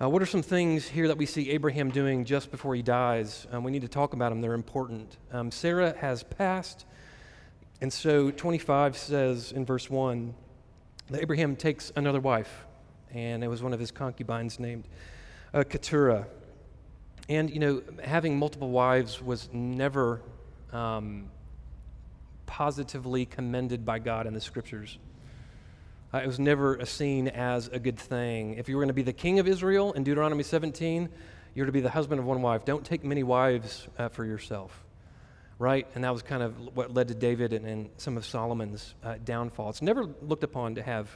Uh, 0.00 0.08
what 0.08 0.22
are 0.22 0.26
some 0.26 0.40
things 0.40 0.86
here 0.86 1.08
that 1.08 1.18
we 1.18 1.26
see 1.26 1.50
Abraham 1.50 1.90
doing 1.90 2.24
just 2.24 2.52
before 2.52 2.76
he 2.76 2.82
dies? 2.82 3.48
Um, 3.50 3.64
we 3.64 3.72
need 3.72 3.82
to 3.82 3.88
talk 3.88 4.12
about 4.12 4.28
them, 4.28 4.40
they're 4.40 4.54
important. 4.54 5.16
Um, 5.32 5.50
Sarah 5.50 5.96
has 5.98 6.22
passed, 6.22 6.86
and 7.80 7.92
so 7.92 8.30
25 8.30 8.96
says 8.96 9.50
in 9.50 9.66
verse 9.66 9.90
1 9.90 10.32
that 11.10 11.22
Abraham 11.22 11.56
takes 11.56 11.90
another 11.96 12.20
wife, 12.20 12.66
and 13.12 13.42
it 13.42 13.48
was 13.48 13.64
one 13.64 13.72
of 13.72 13.80
his 13.80 13.90
concubines 13.90 14.60
named 14.60 14.86
uh, 15.52 15.64
Keturah. 15.64 16.28
And, 17.28 17.50
you 17.50 17.58
know, 17.58 17.82
having 18.04 18.38
multiple 18.38 18.70
wives 18.70 19.20
was 19.20 19.48
never 19.52 20.20
um, 20.72 21.28
positively 22.52 23.24
commended 23.24 23.82
by 23.82 23.98
God 23.98 24.26
in 24.26 24.34
the 24.34 24.40
scriptures. 24.40 24.98
Uh, 26.12 26.18
it 26.18 26.26
was 26.26 26.38
never 26.38 26.84
seen 26.84 27.28
as 27.28 27.68
a 27.68 27.78
good 27.78 27.98
thing. 27.98 28.58
If 28.58 28.68
you 28.68 28.76
were 28.76 28.82
going 28.82 28.88
to 28.88 28.94
be 28.94 29.02
the 29.02 29.14
king 29.14 29.38
of 29.38 29.48
Israel 29.48 29.94
in 29.94 30.04
Deuteronomy 30.04 30.42
17, 30.42 31.08
you're 31.54 31.64
to 31.64 31.72
be 31.72 31.80
the 31.80 31.88
husband 31.88 32.20
of 32.20 32.26
one 32.26 32.42
wife. 32.42 32.66
Don't 32.66 32.84
take 32.84 33.04
many 33.04 33.22
wives 33.22 33.88
uh, 33.98 34.10
for 34.10 34.26
yourself, 34.26 34.84
right? 35.58 35.86
And 35.94 36.04
that 36.04 36.12
was 36.12 36.20
kind 36.20 36.42
of 36.42 36.76
what 36.76 36.92
led 36.92 37.08
to 37.08 37.14
David 37.14 37.54
and, 37.54 37.64
and 37.66 37.88
some 37.96 38.18
of 38.18 38.26
Solomon's 38.26 38.94
uh, 39.02 39.14
downfall. 39.24 39.70
It's 39.70 39.80
never 39.80 40.04
looked 40.20 40.44
upon 40.44 40.74
to 40.74 40.82
have 40.82 41.08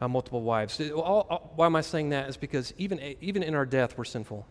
uh, 0.00 0.06
multiple 0.06 0.42
wives. 0.42 0.80
All, 0.92 1.26
all, 1.28 1.52
why 1.56 1.66
am 1.66 1.74
I 1.74 1.80
saying 1.80 2.10
that? 2.10 2.28
Is 2.28 2.36
because 2.36 2.72
even, 2.78 3.00
even 3.20 3.42
in 3.42 3.56
our 3.56 3.66
death, 3.66 3.98
we're 3.98 4.04
sinful. 4.04 4.46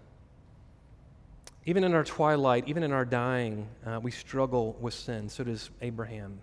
Even 1.66 1.84
in 1.84 1.94
our 1.94 2.04
twilight, 2.04 2.68
even 2.68 2.82
in 2.82 2.92
our 2.92 3.06
dying, 3.06 3.68
uh, 3.86 4.00
we 4.02 4.10
struggle 4.12 4.76
with 4.82 4.94
sin. 4.94 5.30
So 5.30 5.44
does 5.44 5.70
Abraham. 5.82 6.40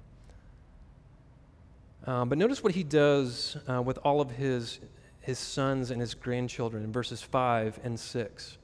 Um, 2.07 2.29
but 2.29 2.39
notice 2.39 2.63
what 2.63 2.75
he 2.75 2.85
does 2.85 3.57
uh, 3.69 3.83
with 3.83 3.99
all 4.05 4.21
of 4.21 4.31
his, 4.31 4.79
his 5.21 5.39
sons 5.39 5.91
and 5.91 6.01
his 6.01 6.15
grandchildren 6.15 6.85
in 6.85 6.93
verses 6.93 7.21
5 7.21 7.81
and 7.83 7.99
6. 7.99 8.59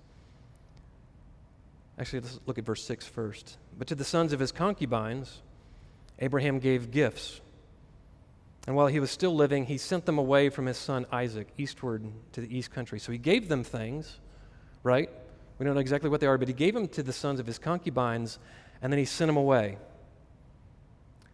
Actually, 1.98 2.20
let's 2.20 2.40
look 2.46 2.58
at 2.58 2.64
verse 2.64 2.84
6 2.84 3.06
first. 3.06 3.58
But 3.76 3.88
to 3.88 3.94
the 3.94 4.04
sons 4.04 4.32
of 4.32 4.38
his 4.38 4.52
concubines, 4.52 5.42
Abraham 6.20 6.60
gave 6.60 6.92
gifts. 6.92 7.40
And 8.66 8.76
while 8.76 8.86
he 8.86 9.00
was 9.00 9.10
still 9.10 9.34
living, 9.34 9.66
he 9.66 9.76
sent 9.76 10.06
them 10.06 10.18
away 10.18 10.48
from 10.48 10.66
his 10.66 10.78
son 10.78 11.04
Isaac 11.12 11.48
eastward 11.58 12.04
to 12.32 12.40
the 12.40 12.56
east 12.56 12.70
country. 12.70 12.98
So 12.98 13.12
he 13.12 13.18
gave 13.18 13.48
them 13.48 13.62
things, 13.62 14.20
right? 14.82 15.10
We 15.58 15.64
don't 15.64 15.74
know 15.74 15.80
exactly 15.80 16.10
what 16.10 16.20
they 16.20 16.26
are, 16.26 16.38
but 16.38 16.48
he 16.48 16.54
gave 16.54 16.74
them 16.74 16.88
to 16.88 17.02
the 17.02 17.12
sons 17.12 17.40
of 17.40 17.46
his 17.46 17.58
concubines, 17.58 18.38
and 18.82 18.92
then 18.92 18.98
he 18.98 19.04
sent 19.04 19.28
them 19.28 19.36
away. 19.36 19.78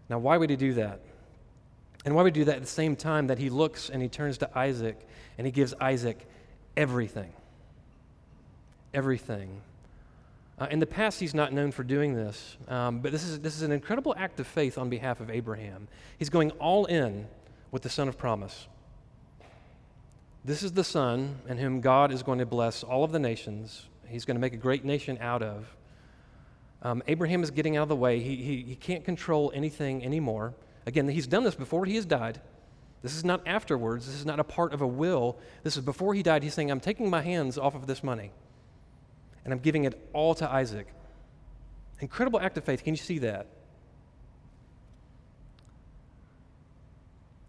Now, 0.08 0.18
why 0.18 0.36
would 0.36 0.50
he 0.50 0.56
do 0.56 0.74
that? 0.74 1.00
And 2.04 2.14
why 2.14 2.22
would 2.22 2.34
he 2.34 2.40
do 2.40 2.44
that 2.46 2.56
at 2.56 2.62
the 2.62 2.66
same 2.66 2.96
time 2.96 3.28
that 3.28 3.38
he 3.38 3.50
looks 3.50 3.90
and 3.90 4.02
he 4.02 4.08
turns 4.08 4.38
to 4.38 4.58
Isaac 4.58 4.98
and 5.36 5.46
he 5.46 5.50
gives 5.50 5.74
Isaac 5.80 6.26
everything? 6.76 7.32
Everything. 8.92 9.60
Uh, 10.58 10.66
in 10.70 10.78
the 10.78 10.86
past, 10.86 11.20
he's 11.20 11.34
not 11.34 11.52
known 11.52 11.70
for 11.70 11.84
doing 11.84 12.14
this, 12.14 12.56
um, 12.68 13.00
but 13.00 13.12
this 13.12 13.24
is, 13.24 13.40
this 13.40 13.54
is 13.56 13.62
an 13.62 13.72
incredible 13.72 14.14
act 14.18 14.40
of 14.40 14.46
faith 14.46 14.76
on 14.76 14.90
behalf 14.90 15.20
of 15.20 15.30
Abraham. 15.30 15.88
He's 16.18 16.28
going 16.28 16.50
all 16.52 16.84
in 16.86 17.26
with 17.70 17.82
the 17.82 17.88
son 17.88 18.08
of 18.08 18.18
promise. 18.18 18.66
This 20.44 20.62
is 20.62 20.72
the 20.72 20.84
son 20.84 21.36
in 21.48 21.58
whom 21.58 21.80
God 21.80 22.12
is 22.12 22.22
going 22.22 22.38
to 22.40 22.46
bless 22.46 22.82
all 22.82 23.04
of 23.04 23.12
the 23.12 23.18
nations. 23.18 23.86
He's 24.10 24.24
going 24.24 24.34
to 24.36 24.40
make 24.40 24.52
a 24.52 24.58
great 24.58 24.84
nation 24.84 25.18
out 25.20 25.42
of. 25.42 25.76
Um, 26.82 27.02
Abraham 27.06 27.42
is 27.42 27.50
getting 27.50 27.76
out 27.76 27.84
of 27.84 27.88
the 27.88 27.96
way. 27.96 28.20
He, 28.20 28.36
he, 28.36 28.62
he 28.62 28.76
can't 28.76 29.04
control 29.04 29.52
anything 29.54 30.04
anymore. 30.04 30.54
Again, 30.86 31.08
he's 31.08 31.26
done 31.26 31.44
this 31.44 31.54
before 31.54 31.84
he 31.84 31.96
has 31.96 32.06
died. 32.06 32.40
This 33.02 33.16
is 33.16 33.24
not 33.24 33.46
afterwards. 33.46 34.06
This 34.06 34.16
is 34.16 34.26
not 34.26 34.40
a 34.40 34.44
part 34.44 34.72
of 34.72 34.80
a 34.80 34.86
will. 34.86 35.38
This 35.62 35.76
is 35.76 35.84
before 35.84 36.14
he 36.14 36.22
died. 36.22 36.42
He's 36.42 36.54
saying, 36.54 36.70
I'm 36.70 36.80
taking 36.80 37.08
my 37.08 37.22
hands 37.22 37.58
off 37.58 37.74
of 37.74 37.86
this 37.86 38.02
money 38.02 38.30
and 39.44 39.52
I'm 39.52 39.60
giving 39.60 39.84
it 39.84 40.08
all 40.12 40.34
to 40.36 40.50
Isaac. 40.50 40.86
Incredible 42.00 42.40
act 42.40 42.56
of 42.56 42.64
faith. 42.64 42.82
Can 42.82 42.94
you 42.94 42.98
see 42.98 43.18
that? 43.18 43.46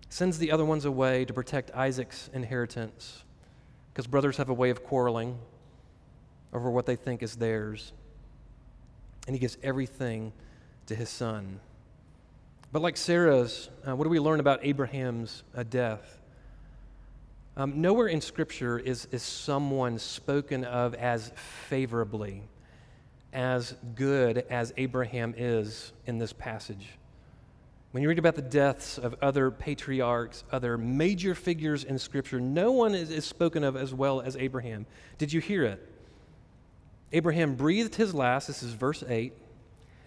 Sends 0.10 0.38
the 0.38 0.52
other 0.52 0.65
ones 0.65 0.84
away 0.86 1.24
to 1.26 1.34
protect 1.34 1.71
Isaac's 1.71 2.30
inheritance 2.34 3.24
because 3.93 4.08
brothers 4.08 4.38
have 4.38 4.50
a 4.50 4.54
way 4.54 4.69
of 4.69 4.84
quarreling 4.84 5.38
over 6.53 6.69
what 6.69 6.85
they 6.85 6.95
think 6.95 7.23
is 7.23 7.35
theirs. 7.35 7.93
And 9.27 9.35
he 9.35 9.39
gives 9.39 9.57
everything 9.63 10.33
to 10.87 10.95
his 10.95 11.09
son. 11.09 11.59
But 12.71 12.81
like 12.81 12.97
Sarah's, 12.97 13.69
uh, 13.85 13.95
what 13.95 14.05
do 14.05 14.09
we 14.09 14.19
learn 14.19 14.39
about 14.39 14.59
Abraham's 14.63 15.43
uh, 15.55 15.63
death? 15.63 16.19
Um, 17.57 17.81
nowhere 17.81 18.07
in 18.07 18.21
Scripture 18.21 18.79
is, 18.79 19.07
is 19.11 19.21
someone 19.21 19.99
spoken 19.99 20.63
of 20.63 20.93
as 20.95 21.33
favorably, 21.67 22.43
as 23.33 23.75
good 23.95 24.45
as 24.49 24.73
Abraham 24.77 25.33
is 25.37 25.91
in 26.05 26.17
this 26.17 26.31
passage. 26.31 26.87
When 27.91 28.01
you 28.01 28.07
read 28.07 28.19
about 28.19 28.35
the 28.35 28.41
deaths 28.41 28.97
of 28.97 29.15
other 29.21 29.51
patriarchs, 29.51 30.45
other 30.49 30.77
major 30.77 31.35
figures 31.35 31.83
in 31.83 31.99
Scripture, 31.99 32.39
no 32.39 32.71
one 32.71 32.95
is, 32.95 33.11
is 33.11 33.25
spoken 33.25 33.65
of 33.65 33.75
as 33.75 33.93
well 33.93 34.21
as 34.21 34.37
Abraham. 34.37 34.85
Did 35.17 35.33
you 35.33 35.41
hear 35.41 35.65
it? 35.65 35.90
Abraham 37.13 37.56
breathed 37.56 37.95
his 37.95 38.13
last, 38.13 38.47
this 38.47 38.63
is 38.63 38.74
verse 38.74 39.04
8, 39.08 39.34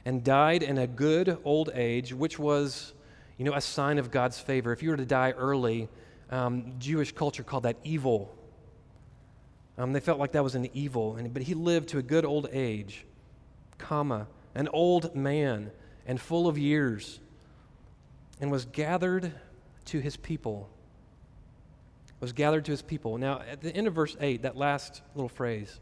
and 0.04 0.24
died 0.24 0.62
in 0.62 0.78
a 0.78 0.86
good 0.86 1.38
old 1.44 1.70
age, 1.74 2.14
which 2.14 2.38
was, 2.38 2.94
you 3.36 3.44
know, 3.44 3.54
a 3.54 3.60
sign 3.60 3.98
of 3.98 4.10
God's 4.10 4.38
favor. 4.38 4.72
If 4.72 4.82
you 4.82 4.90
were 4.90 4.96
to 4.96 5.04
die 5.06 5.32
early, 5.32 5.88
um, 6.30 6.74
Jewish 6.78 7.12
culture 7.12 7.42
called 7.42 7.64
that 7.64 7.76
evil. 7.84 8.34
Um, 9.76 9.92
they 9.92 10.00
felt 10.00 10.18
like 10.18 10.32
that 10.32 10.44
was 10.44 10.54
an 10.54 10.68
evil, 10.72 11.16
and, 11.16 11.32
but 11.32 11.42
he 11.42 11.54
lived 11.54 11.88
to 11.90 11.98
a 11.98 12.02
good 12.02 12.24
old 12.24 12.48
age, 12.52 13.04
comma, 13.76 14.26
an 14.54 14.68
old 14.68 15.14
man 15.14 15.70
and 16.06 16.20
full 16.20 16.48
of 16.48 16.56
years, 16.56 17.20
and 18.40 18.50
was 18.50 18.64
gathered 18.66 19.32
to 19.86 20.00
his 20.00 20.16
people. 20.16 20.70
Was 22.20 22.32
gathered 22.32 22.64
to 22.66 22.70
his 22.70 22.82
people. 22.82 23.18
Now, 23.18 23.42
at 23.50 23.60
the 23.60 23.74
end 23.74 23.86
of 23.86 23.94
verse 23.94 24.16
8, 24.18 24.42
that 24.42 24.56
last 24.56 25.02
little 25.14 25.28
phrase, 25.28 25.80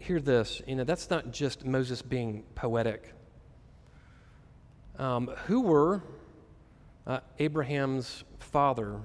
hear 0.00 0.18
this. 0.18 0.60
You 0.66 0.76
know, 0.76 0.84
that's 0.84 1.08
not 1.10 1.30
just 1.30 1.64
Moses 1.64 2.02
being 2.02 2.42
poetic. 2.56 3.14
Um, 4.98 5.28
who 5.46 5.60
were 5.60 6.02
uh, 7.06 7.20
Abraham's 7.38 8.24
father 8.38 8.98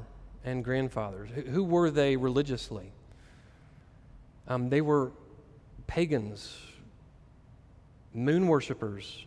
and 0.44 0.64
grandfathers? 0.64 1.30
Who, 1.36 1.42
who 1.42 1.64
were 1.64 1.92
they 1.92 2.16
religiously? 2.16 2.92
Um, 4.48 4.70
they 4.70 4.82
were 4.82 5.12
pagans, 5.86 6.58
moon 8.14 8.48
worshippers. 8.48 9.26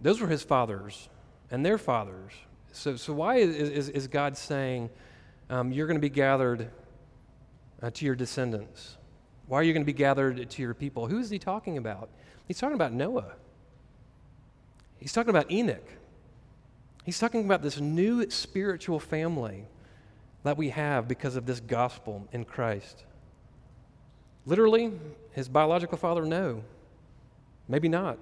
Those 0.00 0.20
were 0.20 0.28
his 0.28 0.42
fathers 0.42 1.08
and 1.50 1.64
their 1.64 1.78
fathers. 1.78 2.32
So, 2.72 2.96
so 2.96 3.12
why 3.12 3.36
is, 3.36 3.54
is, 3.56 3.88
is 3.88 4.06
God 4.06 4.36
saying 4.36 4.90
um, 5.50 5.72
you're 5.72 5.86
going 5.86 5.96
to 5.96 6.00
be 6.00 6.10
gathered 6.10 6.70
uh, 7.82 7.90
to 7.90 8.04
your 8.04 8.14
descendants? 8.14 8.96
Why 9.46 9.58
are 9.58 9.62
you 9.62 9.72
going 9.72 9.82
to 9.82 9.86
be 9.86 9.92
gathered 9.92 10.50
to 10.50 10.62
your 10.62 10.74
people? 10.74 11.06
Who 11.06 11.18
is 11.18 11.30
he 11.30 11.38
talking 11.38 11.78
about? 11.78 12.10
He's 12.46 12.58
talking 12.58 12.74
about 12.74 12.92
Noah. 12.92 13.32
He's 14.98 15.12
talking 15.12 15.30
about 15.30 15.50
Enoch. 15.50 15.88
He's 17.04 17.18
talking 17.18 17.44
about 17.44 17.62
this 17.62 17.80
new 17.80 18.28
spiritual 18.30 18.98
family 18.98 19.66
that 20.42 20.56
we 20.56 20.70
have 20.70 21.06
because 21.06 21.36
of 21.36 21.46
this 21.46 21.60
gospel 21.60 22.26
in 22.32 22.44
Christ. 22.44 23.04
Literally, 24.44 24.92
his 25.32 25.48
biological 25.48 25.98
father, 25.98 26.24
no. 26.24 26.62
Maybe 27.68 27.88
not. 27.88 28.18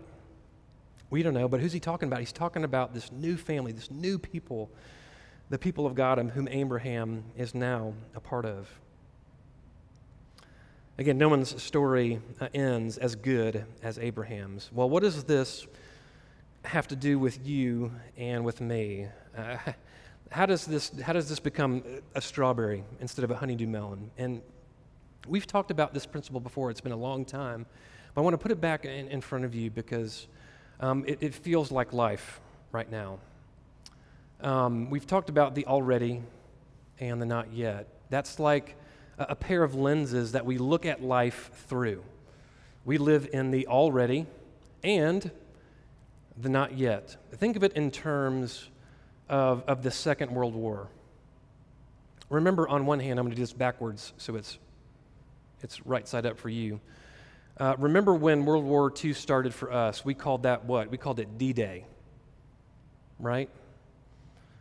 We 1.10 1.22
don't 1.22 1.34
know, 1.34 1.48
but 1.48 1.60
who's 1.60 1.72
he 1.72 1.80
talking 1.80 2.08
about? 2.08 2.20
He's 2.20 2.32
talking 2.32 2.64
about 2.64 2.92
this 2.92 3.12
new 3.12 3.36
family, 3.36 3.72
this 3.72 3.90
new 3.90 4.18
people, 4.18 4.70
the 5.50 5.58
people 5.58 5.86
of 5.86 5.94
God 5.94 6.18
um, 6.18 6.30
whom 6.30 6.48
Abraham 6.48 7.24
is 7.36 7.54
now 7.54 7.92
a 8.14 8.20
part 8.20 8.44
of. 8.44 8.68
Again, 10.96 11.18
no 11.18 11.28
one's 11.28 11.60
story 11.60 12.20
uh, 12.40 12.46
ends 12.54 12.98
as 12.98 13.16
good 13.16 13.64
as 13.82 13.98
Abraham's. 13.98 14.70
Well, 14.72 14.88
what 14.88 15.02
does 15.02 15.24
this 15.24 15.66
have 16.64 16.86
to 16.86 16.94
do 16.94 17.18
with 17.18 17.44
you 17.44 17.90
and 18.16 18.44
with 18.44 18.60
me? 18.60 19.08
Uh, 19.36 19.56
how, 20.30 20.46
does 20.46 20.64
this, 20.64 20.92
how 21.00 21.12
does 21.12 21.28
this 21.28 21.40
become 21.40 21.82
a 22.14 22.20
strawberry 22.20 22.84
instead 23.00 23.24
of 23.24 23.32
a 23.32 23.34
honeydew 23.34 23.66
melon? 23.66 24.08
And 24.18 24.40
we've 25.26 25.48
talked 25.48 25.72
about 25.72 25.94
this 25.94 26.06
principle 26.06 26.38
before, 26.38 26.70
it's 26.70 26.80
been 26.80 26.92
a 26.92 26.96
long 26.96 27.24
time. 27.24 27.66
But 28.14 28.20
I 28.20 28.22
want 28.22 28.34
to 28.34 28.38
put 28.38 28.52
it 28.52 28.60
back 28.60 28.84
in, 28.84 29.08
in 29.08 29.20
front 29.20 29.44
of 29.44 29.52
you 29.52 29.72
because 29.72 30.28
um, 30.78 31.04
it, 31.08 31.18
it, 31.20 31.34
feels 31.34 31.72
like 31.72 31.92
life 31.92 32.40
right 32.70 32.88
now. 32.88 33.18
Um, 34.40 34.90
we've 34.90 35.08
talked 35.08 35.28
about 35.28 35.56
the 35.56 35.66
already 35.66 36.22
and 37.00 37.20
the 37.20 37.26
not 37.26 37.52
yet. 37.52 37.88
That's 38.10 38.38
like 38.38 38.76
a, 39.18 39.34
pair 39.34 39.62
of 39.62 39.74
lenses 39.74 40.32
that 40.32 40.44
we 40.44 40.58
look 40.58 40.86
at 40.86 41.02
life 41.02 41.50
through. 41.68 42.02
We 42.84 42.98
live 42.98 43.28
in 43.32 43.50
the 43.50 43.66
already 43.66 44.26
and 44.82 45.30
the 46.36 46.48
not 46.48 46.76
yet. 46.76 47.16
Think 47.32 47.56
of 47.56 47.64
it 47.64 47.72
in 47.74 47.90
terms 47.90 48.68
of, 49.28 49.62
of 49.66 49.82
the 49.82 49.90
Second 49.90 50.30
World 50.30 50.54
War. 50.54 50.88
Remember, 52.28 52.68
on 52.68 52.86
one 52.86 53.00
hand, 53.00 53.18
I'm 53.18 53.24
going 53.24 53.32
to 53.32 53.36
do 53.36 53.42
this 53.42 53.52
backwards 53.52 54.12
so 54.16 54.34
it's, 54.36 54.58
it's 55.62 55.84
right 55.86 56.06
side 56.06 56.26
up 56.26 56.38
for 56.38 56.48
you. 56.48 56.80
Uh, 57.58 57.76
remember 57.78 58.14
when 58.14 58.44
World 58.44 58.64
War 58.64 58.92
II 59.02 59.12
started 59.12 59.54
for 59.54 59.72
us? 59.72 60.04
We 60.04 60.14
called 60.14 60.42
that 60.42 60.64
what? 60.64 60.90
We 60.90 60.98
called 60.98 61.20
it 61.20 61.38
D 61.38 61.52
Day, 61.52 61.84
right? 63.20 63.48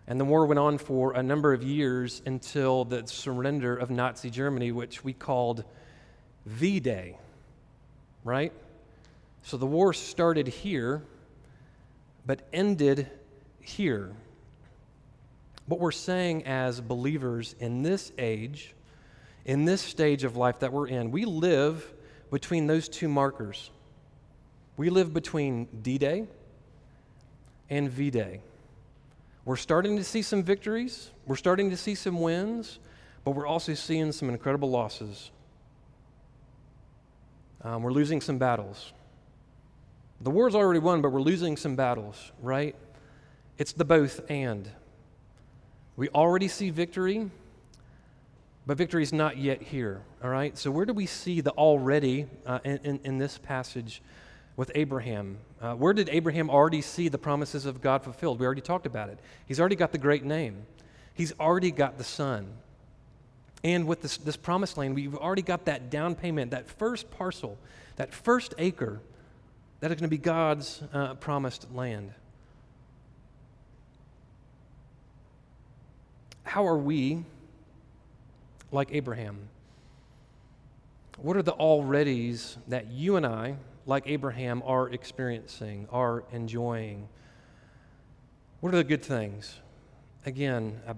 And 0.07 0.19
the 0.19 0.25
war 0.25 0.45
went 0.45 0.59
on 0.59 0.77
for 0.77 1.13
a 1.13 1.23
number 1.23 1.53
of 1.53 1.63
years 1.63 2.21
until 2.25 2.83
the 2.83 3.07
surrender 3.07 3.75
of 3.75 3.89
Nazi 3.89 4.29
Germany, 4.29 4.71
which 4.71 5.03
we 5.03 5.13
called 5.13 5.63
V 6.45 6.79
Day, 6.79 7.17
right? 8.23 8.51
So 9.43 9.57
the 9.57 9.65
war 9.65 9.93
started 9.93 10.47
here, 10.47 11.03
but 12.25 12.47
ended 12.51 13.09
here. 13.61 14.11
What 15.65 15.79
we're 15.79 15.91
saying 15.91 16.45
as 16.45 16.81
believers 16.81 17.55
in 17.59 17.81
this 17.81 18.11
age, 18.17 18.73
in 19.45 19.63
this 19.63 19.81
stage 19.81 20.25
of 20.25 20.35
life 20.35 20.59
that 20.59 20.73
we're 20.73 20.87
in, 20.87 21.11
we 21.11 21.23
live 21.23 21.93
between 22.29 22.67
those 22.67 22.89
two 22.89 23.07
markers. 23.07 23.71
We 24.75 24.89
live 24.89 25.13
between 25.13 25.67
D 25.81 25.97
Day 25.97 26.27
and 27.69 27.89
V 27.89 28.09
Day. 28.09 28.41
We're 29.45 29.57
starting 29.57 29.97
to 29.97 30.03
see 30.03 30.21
some 30.21 30.43
victories, 30.43 31.11
we're 31.25 31.35
starting 31.35 31.69
to 31.69 31.77
see 31.77 31.95
some 31.95 32.21
wins, 32.21 32.79
but 33.23 33.31
we're 33.31 33.47
also 33.47 33.73
seeing 33.73 34.11
some 34.11 34.29
incredible 34.29 34.69
losses. 34.69 35.31
Um, 37.61 37.81
we're 37.81 37.91
losing 37.91 38.19
some 38.21 38.37
battles. 38.37 38.91
The 40.21 40.29
war's 40.29 40.55
already 40.55 40.79
won, 40.79 41.01
but 41.01 41.11
we're 41.11 41.21
losing 41.21 41.57
some 41.57 41.75
battles, 41.75 42.31
right? 42.41 42.75
It's 43.57 43.73
the 43.73 43.85
both 43.85 44.21
and. 44.29 44.69
We 45.95 46.09
already 46.09 46.47
see 46.47 46.69
victory, 46.69 47.29
but 48.65 48.77
victory 48.77 49.03
is 49.03 49.13
not 49.13 49.37
yet 49.37 49.61
here, 49.61 50.01
all 50.23 50.29
right? 50.29 50.57
So, 50.57 50.71
where 50.71 50.85
do 50.85 50.93
we 50.93 51.05
see 51.05 51.41
the 51.41 51.51
already 51.51 52.27
uh, 52.45 52.59
in, 52.63 52.79
in, 52.83 52.99
in, 53.03 53.17
this 53.17 53.37
passage 53.37 54.01
with 54.55 54.71
Abraham? 54.75 55.37
Uh, 55.61 55.73
where 55.73 55.93
did 55.93 56.09
Abraham 56.09 56.49
already 56.49 56.81
see 56.81 57.09
the 57.09 57.17
promises 57.17 57.65
of 57.65 57.81
God 57.81 58.03
fulfilled? 58.03 58.39
We 58.39 58.45
already 58.45 58.61
talked 58.61 58.85
about 58.85 59.09
it. 59.09 59.19
He's 59.45 59.59
already 59.59 59.75
got 59.75 59.91
the 59.91 59.97
great 59.97 60.23
name, 60.23 60.65
he's 61.13 61.33
already 61.39 61.71
got 61.71 61.97
the 61.97 62.03
son. 62.03 62.47
And 63.65 63.87
with 63.87 64.01
this, 64.01 64.17
this 64.17 64.35
promised 64.35 64.77
land, 64.77 64.93
we've 64.93 65.15
already 65.15 65.41
got 65.41 65.65
that 65.65 65.89
down 65.89 66.15
payment, 66.15 66.51
that 66.51 66.67
first 66.67 67.09
parcel, 67.11 67.57
that 67.95 68.13
first 68.13 68.53
acre 68.57 68.99
that 69.79 69.89
is 69.89 69.95
going 69.95 70.09
to 70.09 70.09
be 70.09 70.17
God's 70.17 70.81
uh, 70.93 71.13
promised 71.15 71.73
land. 71.73 72.11
How 76.43 76.67
are 76.67 76.77
we 76.77 77.23
like 78.71 78.89
Abraham? 78.91 79.39
What 81.17 81.37
are 81.37 81.41
the 81.41 81.53
alreadys 81.53 82.57
that 82.67 82.91
you 82.91 83.15
and 83.15 83.25
I, 83.25 83.55
like 83.85 84.03
Abraham, 84.07 84.63
are 84.65 84.89
experiencing, 84.89 85.87
are 85.91 86.23
enjoying? 86.31 87.07
What 88.61 88.73
are 88.73 88.77
the 88.77 88.83
good 88.83 89.03
things? 89.03 89.59
Again, 90.25 90.79
I, 90.87 90.93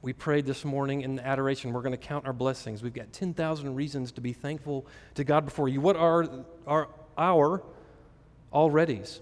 we 0.00 0.12
prayed 0.12 0.46
this 0.46 0.64
morning 0.64 1.02
in 1.02 1.20
adoration. 1.20 1.72
We're 1.72 1.82
going 1.82 1.92
to 1.92 1.98
count 1.98 2.26
our 2.26 2.32
blessings. 2.32 2.82
We've 2.82 2.94
got 2.94 3.12
10,000 3.12 3.74
reasons 3.74 4.12
to 4.12 4.20
be 4.20 4.32
thankful 4.32 4.86
to 5.14 5.24
God 5.24 5.44
before 5.44 5.68
you. 5.68 5.80
What 5.80 5.96
are, 5.96 6.28
are 6.66 6.88
our 7.18 7.62
alreadys? 8.52 9.20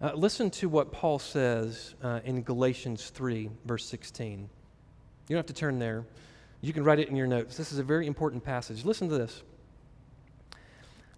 Uh, 0.00 0.12
listen 0.14 0.50
to 0.50 0.68
what 0.68 0.90
Paul 0.90 1.18
says 1.18 1.94
uh, 2.02 2.20
in 2.24 2.42
Galatians 2.42 3.10
3, 3.10 3.50
verse 3.64 3.84
16. 3.84 4.40
You 4.40 4.48
don't 5.28 5.36
have 5.36 5.46
to 5.46 5.52
turn 5.52 5.78
there. 5.78 6.06
You 6.60 6.72
can 6.72 6.82
write 6.82 6.98
it 6.98 7.08
in 7.08 7.14
your 7.14 7.26
notes. 7.26 7.56
This 7.56 7.72
is 7.72 7.78
a 7.78 7.84
very 7.84 8.06
important 8.06 8.42
passage. 8.42 8.84
Listen 8.84 9.08
to 9.08 9.18
this. 9.18 9.42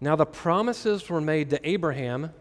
Now, 0.00 0.16
the 0.16 0.26
promises 0.26 1.08
were 1.08 1.20
made 1.20 1.50
to 1.50 1.68
Abraham 1.68 2.32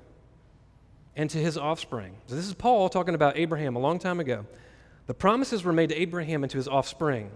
and 1.15 1.29
to 1.29 1.37
his 1.37 1.57
offspring. 1.57 2.15
So, 2.27 2.35
this 2.35 2.47
is 2.47 2.53
Paul 2.53 2.89
talking 2.89 3.15
about 3.15 3.37
Abraham 3.37 3.75
a 3.75 3.79
long 3.79 3.99
time 3.99 4.19
ago. 4.19 4.45
The 5.07 5.13
promises 5.13 5.63
were 5.63 5.73
made 5.73 5.89
to 5.89 5.95
Abraham 5.95 6.43
and 6.43 6.51
to 6.51 6.57
his 6.57 6.67
offspring. 6.67 7.31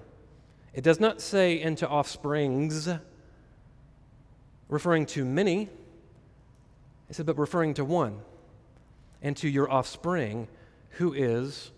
It 0.73 0.83
does 0.83 0.99
not 0.99 1.21
say 1.21 1.59
into 1.59 1.87
offsprings, 1.89 2.89
referring 4.69 5.05
to 5.07 5.25
many. 5.25 5.69
It 7.09 7.15
said, 7.15 7.25
but 7.25 7.37
referring 7.37 7.73
to 7.75 7.85
one, 7.85 8.19
and 9.21 9.35
to 9.37 9.47
your 9.47 9.71
offspring, 9.71 10.47
who 10.91 11.13
is 11.13 11.71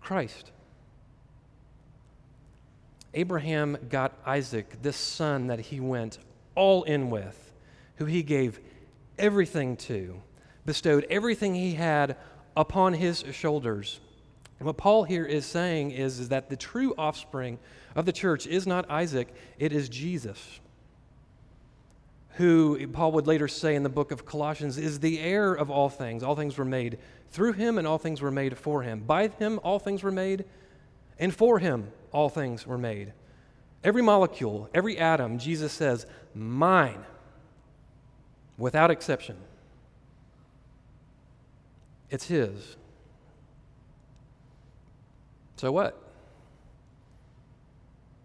Christ. 0.00 0.52
Abraham 3.12 3.76
got 3.88 4.12
Isaac, 4.24 4.82
this 4.82 4.96
son 4.96 5.48
that 5.48 5.58
he 5.58 5.80
went 5.80 6.18
all 6.54 6.84
in 6.84 7.10
with, 7.10 7.45
who 7.96 8.04
he 8.04 8.22
gave 8.22 8.60
everything 9.18 9.76
to, 9.76 10.20
bestowed 10.64 11.06
everything 11.10 11.54
he 11.54 11.74
had 11.74 12.16
upon 12.56 12.94
his 12.94 13.24
shoulders. 13.32 14.00
And 14.58 14.66
what 14.66 14.76
Paul 14.76 15.04
here 15.04 15.24
is 15.24 15.44
saying 15.44 15.90
is, 15.90 16.18
is 16.18 16.28
that 16.30 16.48
the 16.48 16.56
true 16.56 16.94
offspring 16.96 17.58
of 17.94 18.06
the 18.06 18.12
church 18.12 18.46
is 18.46 18.66
not 18.66 18.90
Isaac, 18.90 19.28
it 19.58 19.72
is 19.72 19.88
Jesus, 19.88 20.60
who 22.36 22.86
Paul 22.88 23.12
would 23.12 23.26
later 23.26 23.48
say 23.48 23.74
in 23.74 23.82
the 23.82 23.88
book 23.88 24.12
of 24.12 24.26
Colossians 24.26 24.78
is 24.78 25.00
the 25.00 25.18
heir 25.18 25.52
of 25.52 25.70
all 25.70 25.88
things. 25.88 26.22
All 26.22 26.36
things 26.36 26.58
were 26.58 26.64
made 26.64 26.98
through 27.30 27.52
him, 27.52 27.78
and 27.78 27.86
all 27.86 27.98
things 27.98 28.20
were 28.20 28.30
made 28.30 28.56
for 28.56 28.82
him. 28.82 29.00
By 29.00 29.28
him, 29.28 29.58
all 29.62 29.78
things 29.78 30.02
were 30.02 30.10
made, 30.10 30.44
and 31.18 31.34
for 31.34 31.58
him, 31.58 31.90
all 32.12 32.28
things 32.28 32.66
were 32.66 32.78
made. 32.78 33.12
Every 33.82 34.02
molecule, 34.02 34.68
every 34.74 34.98
atom, 34.98 35.38
Jesus 35.38 35.72
says, 35.72 36.06
mine, 36.34 37.04
without 38.58 38.90
exception. 38.90 39.36
It's 42.10 42.26
His. 42.26 42.76
So 45.56 45.72
what? 45.72 46.02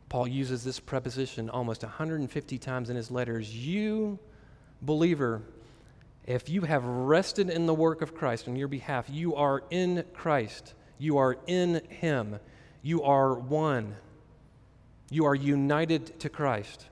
Paul 0.10 0.28
uses 0.28 0.64
this 0.66 0.80
preposition 0.80 1.50
almost 1.50 1.84
150 1.84 2.58
times 2.58 2.90
in 2.90 2.98
his 2.98 3.10
letters. 3.10 3.56
You, 3.56 4.20
believer, 4.82 5.42
if 6.26 6.50
you 6.50 6.64
have 6.64 6.84
rested 6.84 7.50
in 7.50 7.66
the 7.66 7.74
work 7.74 8.02
of 8.02 8.14
Christ 8.14 8.50
on 8.50 8.58
your 8.58 8.68
behalf, 8.68 9.10
you 9.10 9.36
are 9.36 9.64
in 9.70 10.04
Christ. 10.14 10.74
You 10.98 11.18
are 11.18 11.38
in 11.48 11.82
Him. 11.88 12.40
You 12.84 13.04
are 13.04 13.34
one. 13.34 13.96
You 15.10 15.26
are 15.26 15.34
united 15.34 16.20
to 16.20 16.30
Christ. 16.30 16.88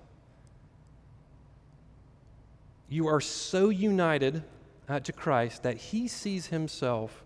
You 2.90 3.08
are 3.08 3.22
so 3.22 3.70
united 3.70 4.44
uh, 4.88 5.00
to 5.02 5.14
Christ 5.14 5.64
that 5.64 5.78
he 5.78 6.08
sees 6.08 6.48
himself 6.48 7.24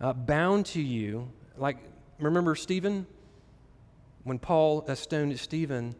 uh, 0.00 0.12
bound 0.12 0.66
to 0.66 0.82
you. 0.82 1.30
Like, 1.56 1.78
remember 2.18 2.54
Stephen? 2.54 3.06
When 4.24 4.38
Paul 4.38 4.84
uh, 4.86 4.94
stoned 4.94 5.38
Stephen, 5.40 5.94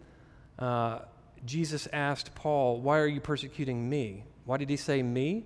uh, 0.59 1.01
Jesus 1.47 1.89
asked 1.93 2.35
Paul, 2.35 2.81
Why 2.81 2.99
are 2.99 3.07
you 3.07 3.21
persecuting 3.21 3.89
me? 3.89 4.25
Why 4.45 4.59
did 4.59 4.69
he 4.69 4.77
say 4.77 5.03
me? 5.03 5.45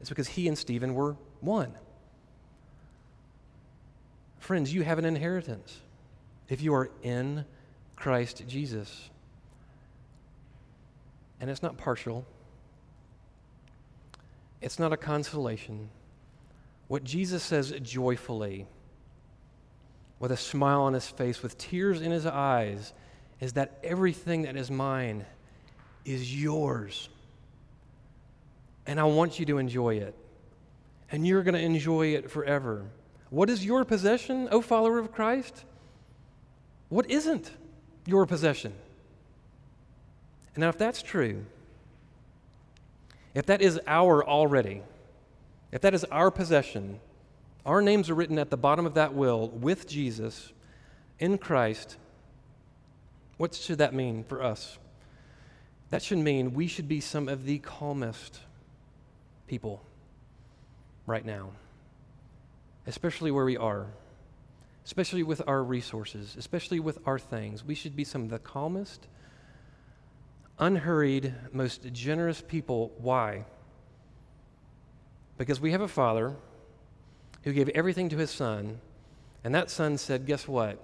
It's 0.00 0.08
because 0.08 0.28
he 0.28 0.46
and 0.46 0.56
Stephen 0.56 0.94
were 0.94 1.16
one. 1.40 1.74
Friends, 4.38 4.72
you 4.72 4.82
have 4.82 4.98
an 4.98 5.04
inheritance 5.04 5.80
if 6.48 6.62
you 6.62 6.72
are 6.74 6.90
in 7.02 7.44
Christ 7.96 8.44
Jesus. 8.46 9.10
And 11.40 11.50
it's 11.50 11.62
not 11.62 11.76
partial, 11.76 12.24
it's 14.66 14.80
not 14.80 14.92
a 14.92 14.96
consolation. 14.96 15.90
What 16.88 17.04
Jesus 17.04 17.44
says 17.44 17.72
joyfully, 17.82 18.66
with 20.18 20.32
a 20.32 20.36
smile 20.36 20.82
on 20.82 20.92
his 20.92 21.06
face, 21.06 21.40
with 21.40 21.56
tears 21.56 22.00
in 22.02 22.10
his 22.10 22.26
eyes, 22.26 22.92
is 23.38 23.52
that 23.52 23.78
everything 23.84 24.42
that 24.42 24.56
is 24.56 24.68
mine 24.68 25.24
is 26.04 26.42
yours. 26.42 27.08
And 28.88 28.98
I 28.98 29.04
want 29.04 29.38
you 29.38 29.46
to 29.46 29.58
enjoy 29.58 29.98
it. 29.98 30.16
And 31.12 31.24
you're 31.24 31.44
going 31.44 31.54
to 31.54 31.60
enjoy 31.60 32.14
it 32.14 32.28
forever. 32.28 32.86
What 33.30 33.48
is 33.48 33.64
your 33.64 33.84
possession, 33.84 34.48
O 34.50 34.60
follower 34.60 34.98
of 34.98 35.12
Christ? 35.12 35.64
What 36.88 37.08
isn't 37.08 37.52
your 38.04 38.26
possession? 38.26 38.72
And 40.56 40.62
now, 40.62 40.70
if 40.70 40.78
that's 40.78 41.02
true, 41.02 41.44
if 43.36 43.44
that 43.46 43.60
is 43.60 43.78
our 43.86 44.26
already, 44.26 44.80
if 45.70 45.82
that 45.82 45.92
is 45.92 46.04
our 46.04 46.30
possession, 46.30 46.98
our 47.66 47.82
names 47.82 48.08
are 48.08 48.14
written 48.14 48.38
at 48.38 48.48
the 48.48 48.56
bottom 48.56 48.86
of 48.86 48.94
that 48.94 49.12
will 49.12 49.48
with 49.48 49.86
Jesus 49.86 50.54
in 51.18 51.36
Christ, 51.36 51.98
What 53.36 53.54
should 53.54 53.76
that 53.78 53.92
mean 53.92 54.24
for 54.24 54.42
us? 54.42 54.78
That 55.90 56.02
should 56.02 56.18
mean 56.18 56.54
we 56.54 56.66
should 56.66 56.88
be 56.88 57.00
some 57.00 57.28
of 57.28 57.44
the 57.44 57.58
calmest 57.58 58.40
people 59.46 59.82
right 61.06 61.24
now, 61.24 61.50
especially 62.86 63.30
where 63.30 63.44
we 63.44 63.58
are, 63.58 63.86
especially 64.86 65.22
with 65.22 65.42
our 65.46 65.62
resources, 65.62 66.36
especially 66.38 66.80
with 66.80 66.98
our 67.06 67.18
things. 67.18 67.62
We 67.62 67.74
should 67.74 67.94
be 67.94 68.04
some 68.04 68.22
of 68.22 68.30
the 68.30 68.38
calmest, 68.38 69.06
unhurried, 70.58 71.34
most 71.52 71.92
generous 71.92 72.42
people. 72.42 72.92
Why? 72.98 73.44
Because 75.38 75.60
we 75.60 75.72
have 75.72 75.80
a 75.80 75.88
father 75.88 76.34
who 77.44 77.52
gave 77.52 77.68
everything 77.70 78.08
to 78.08 78.16
his 78.16 78.30
son, 78.30 78.80
and 79.44 79.54
that 79.54 79.70
son 79.70 79.98
said, 79.98 80.26
Guess 80.26 80.48
what? 80.48 80.78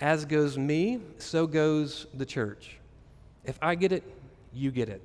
As 0.00 0.24
goes 0.24 0.58
me, 0.58 1.00
so 1.18 1.46
goes 1.46 2.06
the 2.14 2.26
church. 2.26 2.78
If 3.44 3.58
I 3.62 3.74
get 3.74 3.92
it, 3.92 4.04
you 4.52 4.70
get 4.70 4.88
it. 4.88 5.02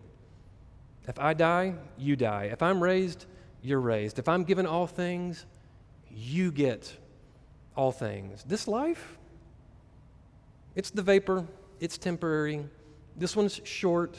If 1.07 1.19
I 1.19 1.33
die, 1.33 1.75
you 1.97 2.15
die. 2.15 2.49
If 2.51 2.61
I'm 2.61 2.81
raised, 2.81 3.25
you're 3.61 3.79
raised. 3.79 4.19
If 4.19 4.27
I'm 4.27 4.43
given 4.43 4.65
all 4.65 4.87
things, 4.87 5.45
you 6.11 6.51
get 6.51 6.95
all 7.75 7.91
things. 7.91 8.43
This 8.43 8.67
life, 8.67 9.17
it's 10.75 10.91
the 10.91 11.01
vapor, 11.01 11.45
it's 11.79 11.97
temporary. 11.97 12.65
This 13.15 13.35
one's 13.35 13.61
short. 13.63 14.17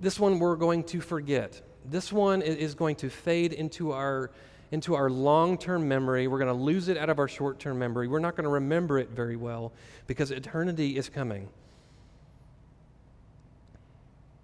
This 0.00 0.18
one 0.18 0.38
we're 0.38 0.56
going 0.56 0.84
to 0.84 1.00
forget. 1.00 1.60
This 1.84 2.12
one 2.12 2.42
is 2.42 2.74
going 2.74 2.96
to 2.96 3.10
fade 3.10 3.52
into 3.52 3.92
our 3.92 4.30
into 4.72 4.94
our 4.94 5.10
long-term 5.10 5.86
memory. 5.86 6.26
We're 6.26 6.38
going 6.38 6.48
to 6.48 6.62
lose 6.62 6.88
it 6.88 6.96
out 6.96 7.10
of 7.10 7.18
our 7.18 7.28
short-term 7.28 7.78
memory. 7.78 8.08
We're 8.08 8.20
not 8.20 8.36
going 8.36 8.44
to 8.44 8.50
remember 8.50 8.98
it 8.98 9.10
very 9.10 9.36
well 9.36 9.70
because 10.06 10.30
eternity 10.30 10.96
is 10.96 11.10
coming. 11.10 11.50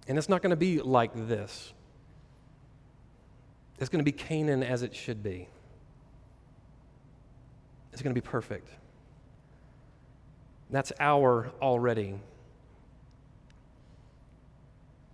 And 0.07 0.19
it's 0.19 0.29
not 0.29 0.43
going 0.43 0.51
to 0.51 0.55
be 0.55 0.81
like 0.81 1.11
this. 1.27 1.73
It's 3.79 3.89
going 3.89 4.05
to 4.05 4.11
be 4.11 4.11
Canaan 4.11 4.61
as 4.61 4.83
it 4.83 4.95
should 4.95 5.23
be. 5.23 5.47
It's 7.91 8.03
going 8.03 8.13
to 8.13 8.21
be 8.21 8.25
perfect. 8.25 8.69
That's 10.69 10.91
our 10.99 11.51
already. 11.59 12.19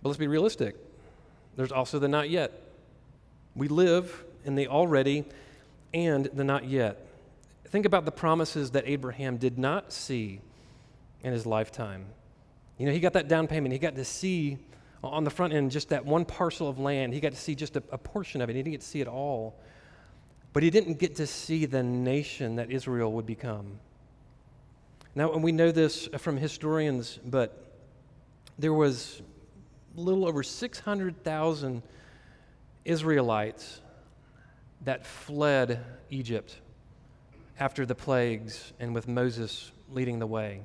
But 0.06 0.10
let's 0.10 0.18
be 0.20 0.28
realistic. 0.28 0.76
There's 1.56 1.72
also 1.72 1.98
the 1.98 2.06
not 2.06 2.30
yet. 2.30 2.52
We 3.56 3.66
live 3.66 4.24
in 4.44 4.54
the 4.54 4.68
already 4.68 5.24
and 5.92 6.26
the 6.26 6.44
not 6.44 6.64
yet. 6.64 7.04
Think 7.64 7.86
about 7.86 8.04
the 8.04 8.12
promises 8.12 8.70
that 8.70 8.84
Abraham 8.86 9.36
did 9.36 9.58
not 9.58 9.92
see 9.92 10.40
in 11.24 11.32
his 11.32 11.44
lifetime. 11.44 12.06
You 12.78 12.86
know, 12.86 12.92
he 12.92 13.00
got 13.00 13.14
that 13.14 13.26
down 13.26 13.48
payment, 13.48 13.72
he 13.72 13.80
got 13.80 13.96
to 13.96 14.04
see 14.04 14.58
on 15.02 15.24
the 15.24 15.30
front 15.30 15.52
end, 15.52 15.72
just 15.72 15.88
that 15.88 16.06
one 16.06 16.24
parcel 16.24 16.68
of 16.68 16.78
land, 16.78 17.12
he 17.12 17.18
got 17.18 17.32
to 17.32 17.38
see 17.38 17.56
just 17.56 17.74
a, 17.74 17.82
a 17.90 17.98
portion 17.98 18.40
of 18.40 18.48
it. 18.48 18.54
He 18.54 18.62
didn't 18.62 18.74
get 18.74 18.82
to 18.82 18.86
see 18.86 19.00
it 19.00 19.08
all. 19.08 19.58
But 20.52 20.62
he 20.62 20.70
didn't 20.70 21.00
get 21.00 21.16
to 21.16 21.26
see 21.26 21.66
the 21.66 21.82
nation 21.82 22.54
that 22.54 22.70
Israel 22.70 23.10
would 23.14 23.26
become. 23.26 23.80
Now, 25.16 25.32
and 25.32 25.42
we 25.42 25.50
know 25.50 25.72
this 25.72 26.08
from 26.18 26.36
historians, 26.36 27.18
but 27.24 27.72
there 28.56 28.72
was 28.72 29.20
little 30.00 30.26
over 30.26 30.42
600,000 30.42 31.82
Israelites 32.84 33.80
that 34.84 35.06
fled 35.06 35.84
Egypt 36.10 36.56
after 37.58 37.86
the 37.86 37.94
plagues 37.94 38.72
and 38.78 38.94
with 38.94 39.08
Moses 39.08 39.72
leading 39.90 40.18
the 40.18 40.26
way 40.26 40.60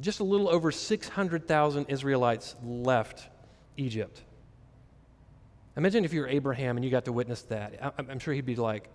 just 0.00 0.20
a 0.20 0.24
little 0.24 0.48
over 0.48 0.70
600,000 0.70 1.86
Israelites 1.86 2.56
left 2.62 3.28
Egypt. 3.76 4.22
Imagine 5.76 6.04
if 6.04 6.12
you 6.12 6.20
were 6.20 6.28
Abraham 6.28 6.76
and 6.76 6.84
you 6.84 6.90
got 6.90 7.04
to 7.06 7.12
witness 7.12 7.42
that. 7.42 7.94
I'm 7.98 8.18
sure 8.18 8.34
he'd 8.34 8.46
be 8.46 8.56
like, 8.56 8.88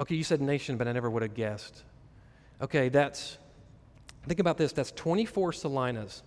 okay, 0.00 0.14
you 0.14 0.24
said 0.24 0.40
nation, 0.40 0.76
but 0.76 0.88
I 0.88 0.92
never 0.92 1.10
would 1.10 1.22
have 1.22 1.34
guessed. 1.34 1.82
Okay, 2.60 2.88
that's, 2.88 3.38
think 4.26 4.40
about 4.40 4.56
this 4.56 4.72
that's 4.72 4.92
24 4.92 5.52
Celinas. 5.52 6.22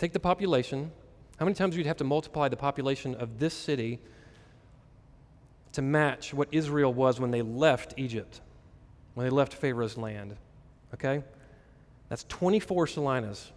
Take 0.00 0.14
the 0.14 0.18
population. 0.18 0.90
How 1.38 1.44
many 1.44 1.54
times 1.54 1.74
would 1.74 1.80
you'd 1.80 1.86
have 1.86 1.98
to 1.98 2.04
multiply 2.04 2.48
the 2.48 2.56
population 2.56 3.14
of 3.14 3.38
this 3.38 3.52
city 3.52 4.00
to 5.72 5.82
match 5.82 6.32
what 6.32 6.48
Israel 6.52 6.92
was 6.92 7.20
when 7.20 7.30
they 7.30 7.42
left 7.42 7.92
Egypt, 7.98 8.40
when 9.12 9.26
they 9.26 9.30
left 9.30 9.52
Pharaoh's 9.52 9.98
land? 9.98 10.36
Okay? 10.94 11.22
That's 12.08 12.24
24 12.30 12.86
Celinas. 12.86 13.50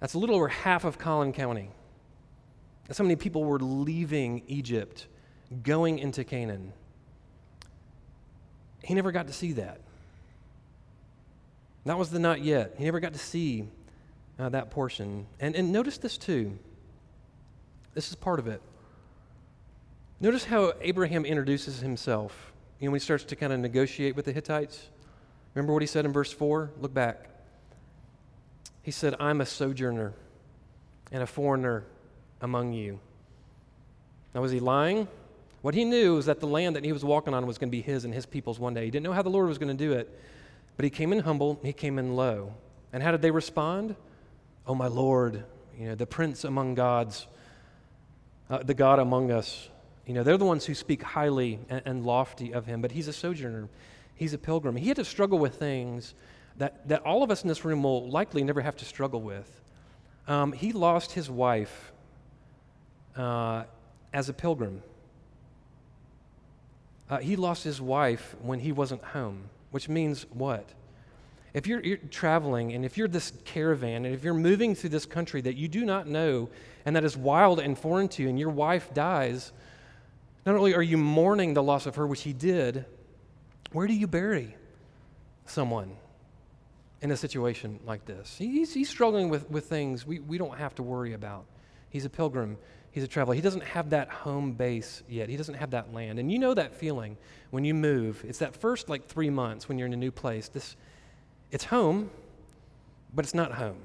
That's 0.00 0.12
a 0.12 0.18
little 0.18 0.36
over 0.36 0.48
half 0.48 0.84
of 0.84 0.98
Collin 0.98 1.32
County. 1.32 1.70
That's 2.86 2.98
how 2.98 3.04
many 3.04 3.16
people 3.16 3.42
were 3.42 3.60
leaving 3.60 4.42
Egypt, 4.48 5.06
going 5.62 5.98
into 5.98 6.24
Canaan. 6.24 6.74
He 8.82 8.92
never 8.92 9.12
got 9.12 9.28
to 9.28 9.32
see 9.32 9.52
that. 9.52 9.80
That 11.86 11.96
was 11.96 12.10
the 12.10 12.18
not 12.18 12.42
yet. 12.42 12.74
He 12.76 12.84
never 12.84 13.00
got 13.00 13.14
to 13.14 13.18
see 13.18 13.66
uh, 14.38 14.48
that 14.50 14.70
portion. 14.70 15.26
And, 15.40 15.54
and 15.54 15.72
notice 15.72 15.98
this 15.98 16.18
too. 16.18 16.58
This 17.94 18.08
is 18.08 18.14
part 18.14 18.38
of 18.38 18.46
it. 18.46 18.60
Notice 20.20 20.44
how 20.44 20.72
Abraham 20.80 21.24
introduces 21.24 21.80
himself. 21.80 22.52
You 22.80 22.86
know, 22.86 22.92
when 22.92 23.00
he 23.00 23.04
starts 23.04 23.24
to 23.24 23.36
kind 23.36 23.52
of 23.52 23.60
negotiate 23.60 24.16
with 24.16 24.24
the 24.24 24.32
Hittites. 24.32 24.88
Remember 25.54 25.72
what 25.72 25.82
he 25.82 25.86
said 25.86 26.04
in 26.04 26.12
verse 26.12 26.32
4? 26.32 26.70
Look 26.80 26.92
back. 26.92 27.28
He 28.82 28.90
said, 28.90 29.14
I'm 29.20 29.40
a 29.40 29.46
sojourner 29.46 30.12
and 31.12 31.22
a 31.22 31.26
foreigner 31.26 31.84
among 32.40 32.72
you. 32.72 32.98
Now, 34.34 34.42
was 34.42 34.50
he 34.50 34.60
lying? 34.60 35.06
What 35.62 35.74
he 35.74 35.84
knew 35.84 36.16
was 36.16 36.26
that 36.26 36.40
the 36.40 36.46
land 36.46 36.76
that 36.76 36.84
he 36.84 36.92
was 36.92 37.04
walking 37.04 37.32
on 37.32 37.46
was 37.46 37.56
going 37.56 37.68
to 37.68 37.76
be 37.76 37.80
his 37.80 38.04
and 38.04 38.12
his 38.12 38.26
people's 38.26 38.58
one 38.58 38.74
day. 38.74 38.84
He 38.84 38.90
didn't 38.90 39.04
know 39.04 39.12
how 39.12 39.22
the 39.22 39.30
Lord 39.30 39.48
was 39.48 39.56
going 39.56 39.74
to 39.74 39.84
do 39.84 39.92
it, 39.92 40.10
but 40.76 40.84
he 40.84 40.90
came 40.90 41.12
in 41.12 41.20
humble, 41.20 41.58
he 41.62 41.72
came 41.72 41.98
in 41.98 42.16
low. 42.16 42.52
And 42.92 43.02
how 43.02 43.12
did 43.12 43.22
they 43.22 43.30
respond? 43.30 43.96
Oh, 44.66 44.74
my 44.74 44.86
Lord, 44.86 45.44
you 45.78 45.88
know, 45.88 45.94
the 45.94 46.06
prince 46.06 46.44
among 46.44 46.74
gods, 46.74 47.26
uh, 48.48 48.62
the 48.62 48.74
God 48.74 48.98
among 48.98 49.30
us. 49.30 49.68
You 50.06 50.14
know, 50.14 50.22
they're 50.22 50.38
the 50.38 50.44
ones 50.44 50.64
who 50.66 50.74
speak 50.74 51.02
highly 51.02 51.58
and, 51.68 51.82
and 51.84 52.04
lofty 52.04 52.52
of 52.52 52.66
him, 52.66 52.80
but 52.80 52.92
he's 52.92 53.08
a 53.08 53.12
sojourner. 53.12 53.68
He's 54.14 54.32
a 54.34 54.38
pilgrim. 54.38 54.76
He 54.76 54.88
had 54.88 54.96
to 54.96 55.04
struggle 55.04 55.38
with 55.38 55.56
things 55.56 56.14
that, 56.56 56.86
that 56.88 57.02
all 57.02 57.22
of 57.22 57.30
us 57.30 57.42
in 57.42 57.48
this 57.48 57.64
room 57.64 57.82
will 57.82 58.08
likely 58.08 58.44
never 58.44 58.60
have 58.60 58.76
to 58.76 58.84
struggle 58.84 59.20
with. 59.20 59.60
Um, 60.28 60.52
he 60.52 60.72
lost 60.72 61.12
his 61.12 61.28
wife 61.28 61.92
uh, 63.16 63.64
as 64.12 64.28
a 64.28 64.32
pilgrim. 64.32 64.82
Uh, 67.10 67.18
he 67.18 67.36
lost 67.36 67.64
his 67.64 67.80
wife 67.80 68.34
when 68.40 68.60
he 68.60 68.72
wasn't 68.72 69.02
home, 69.02 69.50
which 69.70 69.88
means 69.88 70.26
what? 70.32 70.68
If 71.54 71.68
you're, 71.68 71.80
you're, 71.80 71.96
traveling 71.96 72.72
and 72.72 72.84
if 72.84 72.98
you're 72.98 73.06
this 73.06 73.32
caravan 73.44 74.04
and 74.04 74.14
if 74.14 74.24
you're 74.24 74.34
moving 74.34 74.74
through 74.74 74.90
this 74.90 75.06
country 75.06 75.40
that 75.42 75.56
you 75.56 75.68
do 75.68 75.84
not 75.84 76.08
know 76.08 76.50
and 76.84 76.96
that 76.96 77.04
is 77.04 77.16
wild 77.16 77.60
and 77.60 77.78
foreign 77.78 78.08
to 78.08 78.22
you 78.22 78.28
and 78.28 78.38
your 78.38 78.50
wife 78.50 78.92
dies, 78.92 79.52
not 80.44 80.56
only 80.56 80.74
are 80.74 80.82
you 80.82 80.98
mourning 80.98 81.54
the 81.54 81.62
loss 81.62 81.86
of 81.86 81.94
her, 81.94 82.08
which 82.08 82.22
he 82.22 82.32
did, 82.32 82.84
where 83.70 83.86
do 83.86 83.94
you 83.94 84.08
bury 84.08 84.56
someone 85.46 85.96
in 87.00 87.12
a 87.12 87.16
situation 87.16 87.78
like 87.86 88.04
this? 88.04 88.36
He's, 88.36 88.74
he's 88.74 88.88
struggling 88.88 89.28
with, 89.28 89.48
with 89.48 89.66
things 89.66 90.04
we, 90.04 90.18
we 90.18 90.38
don't 90.38 90.58
have 90.58 90.74
to 90.74 90.82
worry 90.82 91.12
about. 91.12 91.44
He's 91.88 92.04
a 92.04 92.10
pilgrim, 92.10 92.58
he's 92.90 93.04
a 93.04 93.08
traveler. 93.08 93.36
He 93.36 93.40
doesn't 93.40 93.62
have 93.62 93.90
that 93.90 94.08
home 94.08 94.52
base 94.54 95.04
yet, 95.08 95.28
he 95.28 95.36
doesn't 95.36 95.54
have 95.54 95.70
that 95.70 95.94
land. 95.94 96.18
And 96.18 96.32
you 96.32 96.40
know 96.40 96.54
that 96.54 96.74
feeling 96.74 97.16
when 97.50 97.64
you 97.64 97.74
move. 97.74 98.24
It's 98.26 98.38
that 98.38 98.56
first 98.56 98.88
like 98.88 99.06
three 99.06 99.30
months 99.30 99.68
when 99.68 99.78
you're 99.78 99.86
in 99.86 99.92
a 99.92 99.96
new 99.96 100.10
place. 100.10 100.48
This, 100.48 100.76
it's 101.54 101.64
home, 101.66 102.10
but 103.14 103.24
it's 103.24 103.32
not 103.32 103.52
home. 103.52 103.78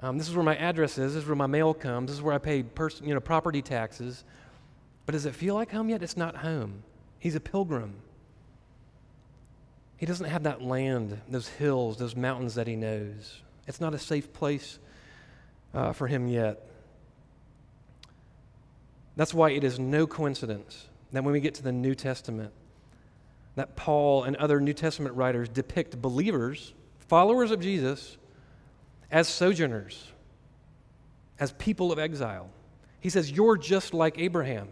Um, 0.00 0.18
this 0.18 0.28
is 0.28 0.34
where 0.34 0.44
my 0.44 0.56
address 0.56 0.98
is. 0.98 1.14
This 1.14 1.22
is 1.22 1.28
where 1.28 1.36
my 1.36 1.46
mail 1.46 1.72
comes. 1.72 2.08
This 2.08 2.16
is 2.16 2.22
where 2.22 2.34
I 2.34 2.38
pay 2.38 2.64
pers- 2.64 3.00
you 3.02 3.14
know, 3.14 3.20
property 3.20 3.62
taxes. 3.62 4.24
But 5.06 5.12
does 5.12 5.24
it 5.24 5.36
feel 5.36 5.54
like 5.54 5.70
home 5.70 5.88
yet? 5.88 6.02
It's 6.02 6.16
not 6.16 6.34
home. 6.38 6.82
He's 7.20 7.36
a 7.36 7.40
pilgrim. 7.40 7.94
He 9.98 10.04
doesn't 10.04 10.26
have 10.26 10.42
that 10.42 10.62
land, 10.62 11.20
those 11.28 11.46
hills, 11.46 11.96
those 11.96 12.16
mountains 12.16 12.56
that 12.56 12.66
he 12.66 12.74
knows. 12.74 13.40
It's 13.68 13.80
not 13.80 13.94
a 13.94 13.98
safe 13.98 14.32
place 14.32 14.80
uh, 15.74 15.92
for 15.92 16.08
him 16.08 16.26
yet. 16.26 16.60
That's 19.14 19.32
why 19.32 19.50
it 19.50 19.62
is 19.62 19.78
no 19.78 20.08
coincidence 20.08 20.88
that 21.12 21.22
when 21.22 21.32
we 21.32 21.38
get 21.40 21.54
to 21.54 21.62
the 21.62 21.72
New 21.72 21.94
Testament, 21.94 22.52
that 23.58 23.76
Paul 23.76 24.24
and 24.24 24.36
other 24.36 24.60
New 24.60 24.72
Testament 24.72 25.14
writers 25.14 25.48
depict 25.48 26.00
believers, 26.00 26.74
followers 27.08 27.50
of 27.50 27.60
Jesus, 27.60 28.16
as 29.10 29.28
sojourners, 29.28 30.12
as 31.38 31.52
people 31.52 31.92
of 31.92 31.98
exile. 31.98 32.50
He 33.00 33.10
says, 33.10 33.30
You're 33.30 33.56
just 33.56 33.94
like 33.94 34.18
Abraham. 34.18 34.68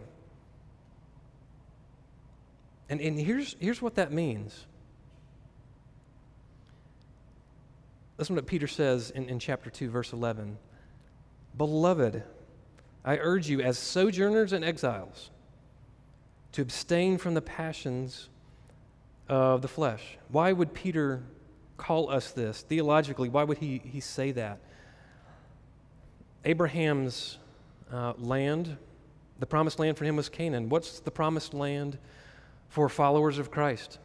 And, 2.89 3.01
and 3.01 3.19
here's, 3.19 3.55
here's 3.59 3.81
what 3.81 3.95
that 3.95 4.11
means 4.11 4.65
Listen 8.17 8.35
to 8.35 8.41
what 8.41 8.47
Peter 8.47 8.67
says 8.67 9.11
in, 9.11 9.29
in 9.29 9.39
chapter 9.39 9.69
2, 9.69 9.89
verse 9.89 10.11
11. 10.11 10.57
Beloved, 11.55 12.23
I 13.05 13.17
urge 13.17 13.47
you 13.47 13.61
as 13.61 13.77
sojourners 13.77 14.53
and 14.53 14.65
exiles 14.65 15.29
to 16.53 16.61
abstain 16.61 17.17
from 17.17 17.35
the 17.35 17.41
passions 17.41 18.29
of 19.29 19.61
the 19.61 19.67
flesh. 19.67 20.17
Why 20.29 20.51
would 20.51 20.73
Peter 20.73 21.23
call 21.77 22.09
us 22.09 22.31
this? 22.31 22.61
Theologically, 22.61 23.29
why 23.29 23.43
would 23.43 23.57
he, 23.57 23.81
he 23.83 23.99
say 23.99 24.31
that? 24.31 24.59
Abraham's 26.45 27.37
uh, 27.91 28.13
land, 28.17 28.77
the 29.39 29.45
promised 29.45 29.79
land 29.79 29.97
for 29.97 30.05
him 30.05 30.15
was 30.15 30.29
Canaan. 30.29 30.69
What's 30.69 30.99
the 30.99 31.11
promised 31.11 31.53
land 31.53 31.97
for 32.69 32.89
followers 32.89 33.37
of 33.37 33.51
Christ? 33.51 33.99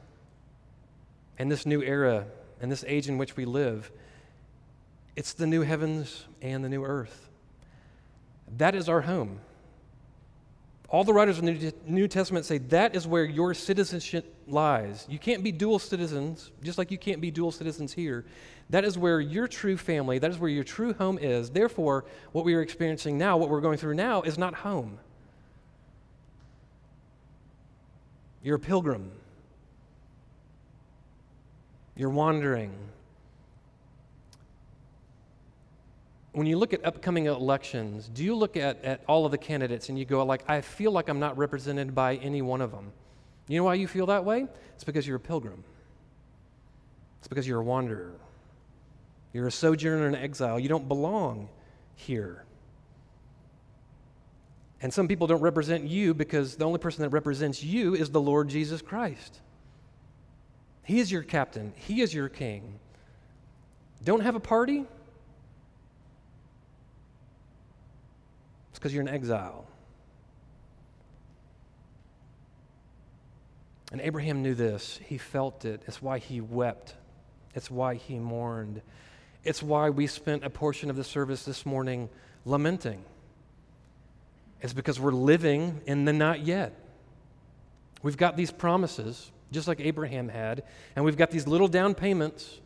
In 1.38 1.48
this 1.48 1.66
new 1.66 1.82
era, 1.82 2.26
in 2.60 2.68
this 2.68 2.84
age 2.86 3.08
in 3.08 3.18
which 3.18 3.36
we 3.36 3.44
live, 3.44 3.90
it's 5.14 5.32
the 5.34 5.46
new 5.46 5.62
heavens 5.62 6.26
and 6.40 6.64
the 6.64 6.68
new 6.68 6.84
earth. 6.84 7.28
That 8.56 8.74
is 8.74 8.88
our 8.88 9.02
home. 9.02 9.40
All 10.92 11.04
the 11.04 11.14
writers 11.14 11.38
of 11.38 11.46
the 11.46 11.72
New 11.86 12.06
Testament 12.06 12.44
say 12.44 12.58
that 12.58 12.94
is 12.94 13.06
where 13.06 13.24
your 13.24 13.54
citizenship 13.54 14.34
lies. 14.46 15.06
You 15.08 15.18
can't 15.18 15.42
be 15.42 15.50
dual 15.50 15.78
citizens, 15.78 16.50
just 16.62 16.76
like 16.76 16.90
you 16.90 16.98
can't 16.98 17.22
be 17.22 17.30
dual 17.30 17.50
citizens 17.50 17.94
here. 17.94 18.26
That 18.68 18.84
is 18.84 18.98
where 18.98 19.18
your 19.18 19.48
true 19.48 19.78
family, 19.78 20.18
that 20.18 20.30
is 20.30 20.38
where 20.38 20.50
your 20.50 20.64
true 20.64 20.92
home 20.92 21.18
is. 21.18 21.48
Therefore, 21.48 22.04
what 22.32 22.44
we 22.44 22.52
are 22.54 22.60
experiencing 22.60 23.16
now, 23.16 23.38
what 23.38 23.48
we're 23.48 23.62
going 23.62 23.78
through 23.78 23.94
now, 23.94 24.20
is 24.20 24.36
not 24.36 24.54
home. 24.54 24.98
You're 28.42 28.56
a 28.56 28.60
pilgrim. 28.60 29.12
You're 31.96 32.10
wandering. 32.10 32.74
When 36.32 36.46
you 36.46 36.56
look 36.58 36.72
at 36.72 36.84
upcoming 36.84 37.26
elections, 37.26 38.08
do 38.08 38.24
you 38.24 38.34
look 38.34 38.56
at, 38.56 38.82
at 38.84 39.02
all 39.06 39.26
of 39.26 39.32
the 39.32 39.38
candidates 39.38 39.90
and 39.90 39.98
you 39.98 40.04
go, 40.04 40.24
like, 40.24 40.48
I 40.48 40.62
feel 40.62 40.90
like 40.90 41.08
I'm 41.08 41.20
not 41.20 41.36
represented 41.36 41.94
by 41.94 42.16
any 42.16 42.40
one 42.40 42.62
of 42.62 42.70
them? 42.70 42.92
You 43.48 43.58
know 43.58 43.64
why 43.64 43.74
you 43.74 43.86
feel 43.86 44.06
that 44.06 44.24
way? 44.24 44.46
It's 44.74 44.84
because 44.84 45.06
you're 45.06 45.16
a 45.16 45.20
pilgrim. 45.20 45.62
It's 47.18 47.28
because 47.28 47.46
you're 47.46 47.60
a 47.60 47.64
wanderer. 47.64 48.14
You're 49.34 49.46
a 49.46 49.52
sojourner 49.52 50.06
and 50.06 50.16
exile. 50.16 50.58
You 50.58 50.68
don't 50.68 50.88
belong 50.88 51.48
here. 51.96 52.44
And 54.80 54.92
some 54.92 55.06
people 55.06 55.26
don't 55.26 55.40
represent 55.40 55.84
you 55.84 56.14
because 56.14 56.56
the 56.56 56.64
only 56.64 56.78
person 56.78 57.02
that 57.02 57.10
represents 57.10 57.62
you 57.62 57.94
is 57.94 58.10
the 58.10 58.20
Lord 58.20 58.48
Jesus 58.48 58.80
Christ. 58.82 59.40
He 60.82 60.98
is 60.98 61.12
your 61.12 61.22
captain, 61.22 61.72
He 61.76 62.00
is 62.00 62.12
your 62.12 62.28
king. 62.28 62.78
Don't 64.02 64.20
have 64.20 64.34
a 64.34 64.40
party? 64.40 64.86
Because 68.82 68.92
you're 68.92 69.02
in 69.02 69.06
exile. 69.08 69.64
And 73.92 74.00
Abraham 74.00 74.42
knew 74.42 74.54
this. 74.54 74.98
He 75.06 75.18
felt 75.18 75.64
it. 75.64 75.82
It's 75.86 76.02
why 76.02 76.18
he 76.18 76.40
wept. 76.40 76.96
It's 77.54 77.70
why 77.70 77.94
he 77.94 78.18
mourned. 78.18 78.82
It's 79.44 79.62
why 79.62 79.90
we 79.90 80.08
spent 80.08 80.42
a 80.42 80.50
portion 80.50 80.90
of 80.90 80.96
the 80.96 81.04
service 81.04 81.44
this 81.44 81.64
morning 81.64 82.08
lamenting. 82.44 83.04
It's 84.60 84.72
because 84.72 84.98
we're 84.98 85.12
living 85.12 85.80
in 85.86 86.04
the 86.04 86.12
not 86.12 86.40
yet. 86.40 86.74
We've 88.02 88.16
got 88.16 88.36
these 88.36 88.50
promises, 88.50 89.30
just 89.52 89.68
like 89.68 89.78
Abraham 89.78 90.28
had, 90.28 90.64
and 90.96 91.04
we've 91.04 91.16
got 91.16 91.30
these 91.30 91.46
little 91.46 91.68
down 91.68 91.94
payments. 91.94 92.58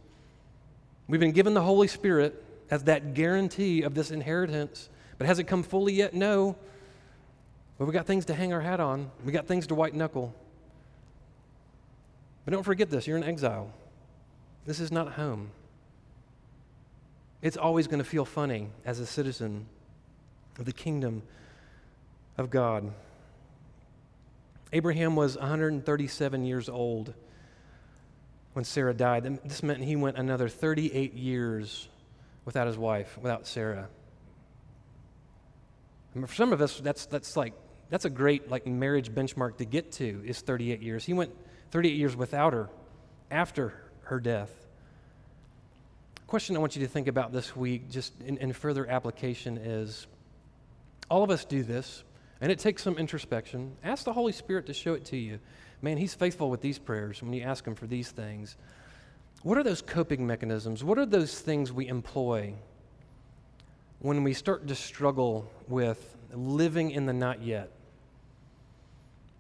We've 1.09 1.21
been 1.21 1.33
given 1.33 1.53
the 1.53 1.63
Holy 1.63 1.89
Spirit 1.89 2.43
as 2.71 2.85
that 2.85 3.13
guarantee 3.13 3.83
of 3.83 3.95
this 3.95 4.11
inheritance. 4.11 4.89
But 5.19 5.27
has 5.27 5.39
it 5.39 5.45
come 5.45 5.63
fully 5.63 5.95
yet? 5.95 6.15
No. 6.15 6.57
But 7.79 7.87
we 7.87 7.93
got 7.93 8.07
things 8.07 8.25
to 8.27 8.35
hang 8.35 8.53
our 8.53 8.61
hat 8.61 8.81
on. 8.81 9.11
We 9.25 9.33
got 9.33 9.47
things 9.47 9.67
to 9.69 9.75
white 9.75 9.95
knuckle. 9.95 10.35
But 12.45 12.53
don't 12.53 12.63
forget 12.63 12.91
this 12.91 13.07
you're 13.07 13.17
in 13.17 13.25
exile. 13.25 13.73
This 14.65 14.81
is 14.81 14.91
not 14.91 15.13
home. 15.13 15.51
It's 17.43 17.57
always 17.57 17.87
going 17.87 17.99
to 17.99 18.09
feel 18.09 18.25
funny 18.25 18.69
as 18.85 18.99
a 18.99 19.07
citizen 19.07 19.67
of 20.59 20.65
the 20.65 20.73
kingdom 20.73 21.23
of 22.39 22.51
God. 22.51 22.93
Abraham 24.73 25.17
was 25.17 25.37
137 25.37 26.45
years 26.45 26.69
old 26.69 27.15
when 28.55 28.65
Sarah 28.65 28.95
died. 28.95 29.41
This 29.45 29.63
meant 29.63 29.83
he 29.83 29.97
went 29.97 30.17
another 30.17 30.49
38 30.49 31.15
years 31.15 31.89
without 32.45 32.67
his 32.67 32.79
wife, 32.79 33.19
without 33.21 33.47
Sarah. 33.47 33.89
And 36.17 36.29
for 36.29 36.35
some 36.35 36.53
of 36.55 36.63
us, 36.63 36.81
that's, 36.81 37.05
that's 37.07 37.37
like, 37.37 37.53
that's 37.91 38.07
a 38.07 38.11
great 38.11 38.51
like 38.51 38.67
marriage 38.67 39.11
benchmark 39.11 39.59
to 39.59 39.67
get 39.67 39.93
to 39.93 40.23
is 40.25 40.41
38 40.41 40.81
years. 40.81 41.05
He 41.05 41.13
went 41.13 41.31
38 41.73 41.95
years 41.95 42.17
without 42.17 42.55
her 42.55 42.71
after 43.31 43.75
her 44.05 44.19
death. 44.19 44.51
Question 46.27 46.57
I 46.57 46.59
want 46.59 46.75
you 46.75 46.83
to 46.83 46.89
think 46.89 47.07
about 47.07 47.33
this 47.33 47.55
week, 47.55 47.91
just 47.91 48.19
in, 48.23 48.39
in 48.39 48.55
further 48.55 48.89
application, 48.89 49.59
is 49.59 50.07
all 51.11 51.23
of 51.23 51.31
us 51.31 51.45
do 51.45 51.63
this, 51.63 52.03
and 52.41 52.51
it 52.51 52.59
takes 52.59 52.83
some 52.83 52.97
introspection. 52.97 53.77
Ask 53.85 54.05
the 54.05 54.13
Holy 54.13 54.33
Spirit 54.33 54.67
to 54.67 54.75
show 54.75 54.95
it 54.95 55.05
to 55.07 55.17
you. 55.17 55.39
Man, 55.83 55.99
He's 55.99 56.15
faithful 56.15 56.51
with 56.51 56.63
these 56.63 56.79
prayers 56.79 57.23
when 57.23 57.35
you 57.35 57.43
ask 57.43 57.65
Him 57.65 57.75
for 57.75 57.87
these 57.87 58.11
things. 58.11 58.57
What 59.43 59.59
are 59.59 59.63
those 59.63 59.83
coping 59.83 60.27
mechanisms? 60.27 60.83
What 60.83 60.99
are 60.99 61.07
those 61.07 61.39
things 61.39 61.73
we 61.73 61.87
employ 61.87 62.55
when 64.01 64.23
we 64.23 64.33
start 64.33 64.67
to 64.69 64.75
struggle 64.75 65.51
with 65.69 66.17
living 66.33 66.91
in 66.91 67.07
the 67.07 67.13
not 67.13 67.43
yet. 67.43 67.71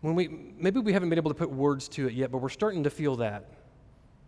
When 0.00 0.14
we 0.14 0.28
maybe 0.58 0.80
we 0.80 0.92
haven't 0.92 1.10
been 1.10 1.18
able 1.18 1.30
to 1.30 1.36
put 1.36 1.50
words 1.50 1.88
to 1.88 2.06
it 2.06 2.14
yet, 2.14 2.30
but 2.30 2.38
we're 2.38 2.48
starting 2.48 2.84
to 2.84 2.90
feel 2.90 3.16
that. 3.16 3.44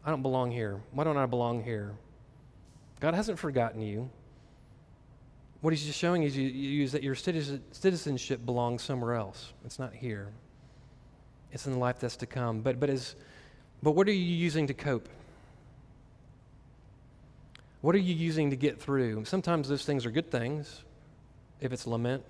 I 0.05 0.11
don't 0.11 0.23
belong 0.23 0.51
here. 0.51 0.81
Why 0.93 1.05
don't 1.05 1.17
I 1.17 1.27
belong 1.27 1.63
here? 1.63 1.95
God 3.01 3.15
hasn't 3.15 3.39
forgotten 3.39 3.83
you. 3.83 4.11
What 5.61 5.73
he's 5.73 5.85
just 5.85 5.99
showing 5.99 6.23
is 6.23 6.37
you, 6.37 6.49
you 6.49 6.85
is 6.85 6.93
that 6.93 7.03
your 7.03 7.15
citizenship 7.15 8.45
belongs 8.47 8.83
somewhere 8.83 9.15
else. 9.15 9.53
It's 9.65 9.79
not 9.79 9.93
here. 9.93 10.29
It's 11.53 11.67
in 11.67 11.73
the 11.73 11.79
life 11.79 11.99
that's 11.99 12.17
to 12.17 12.27
come. 12.27 12.61
But 12.61 12.81
but 12.81 12.91
as 12.91 13.17
but 13.83 13.93
what 13.93 14.09
are 14.09 14.13
you 14.13 14.19
using 14.19 14.67
to 14.67 14.75
cope? 14.75 15.09
What 17.81 17.95
are 17.95 17.99
you 17.99 18.15
using 18.15 18.51
to 18.51 18.57
get 18.57 18.81
through? 18.81 19.25
Sometimes 19.25 19.69
those 19.69 19.85
things 19.85 20.05
are 20.05 20.11
good 20.11 20.31
things, 20.31 20.83
if 21.61 21.73
it's 21.73 21.87
lament, 21.87 22.25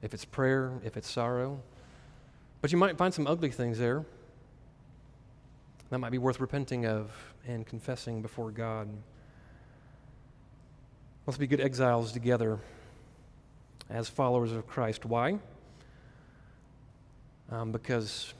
if 0.00 0.14
it's 0.14 0.24
prayer, 0.24 0.72
if 0.84 0.96
it's 0.96 1.10
sorrow. 1.10 1.60
But 2.60 2.70
you 2.70 2.78
might 2.78 2.96
find 2.96 3.12
some 3.12 3.26
ugly 3.26 3.50
things 3.50 3.78
there 3.78 4.04
that 5.90 5.98
might 5.98 6.12
be 6.12 6.18
worth 6.18 6.40
repenting 6.40 6.86
of 6.86 7.10
and 7.46 7.66
confessing 7.66 8.22
before 8.22 8.50
God. 8.50 8.88
Let's 11.26 11.38
be 11.38 11.48
good 11.48 11.60
exiles 11.60 12.12
together 12.12 12.60
as 13.90 14.08
followers 14.08 14.52
of 14.52 14.66
Christ. 14.66 15.04
Why? 15.04 15.38
Um, 17.50 17.72
because 17.72 18.32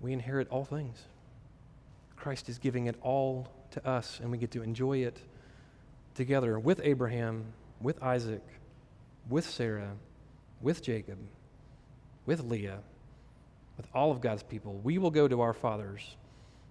we 0.00 0.12
inherit 0.12 0.48
all 0.48 0.64
things. 0.64 1.02
Christ 2.16 2.48
is 2.48 2.58
giving 2.58 2.86
it 2.86 2.96
all 3.02 3.48
to 3.72 3.86
us, 3.86 4.20
and 4.20 4.30
we 4.30 4.38
get 4.38 4.50
to 4.52 4.62
enjoy 4.62 4.98
it 4.98 5.18
together 6.14 6.58
with 6.58 6.80
Abraham, 6.82 7.44
with 7.80 8.02
Isaac, 8.02 8.42
with 9.28 9.44
Sarah, 9.44 9.92
with 10.60 10.82
Jacob, 10.82 11.18
with 12.26 12.40
Leah, 12.44 12.78
with 13.76 13.86
all 13.94 14.10
of 14.10 14.20
God's 14.20 14.42
people. 14.42 14.80
We 14.82 14.98
will 14.98 15.10
go 15.10 15.28
to 15.28 15.40
our 15.40 15.52
fathers 15.52 16.16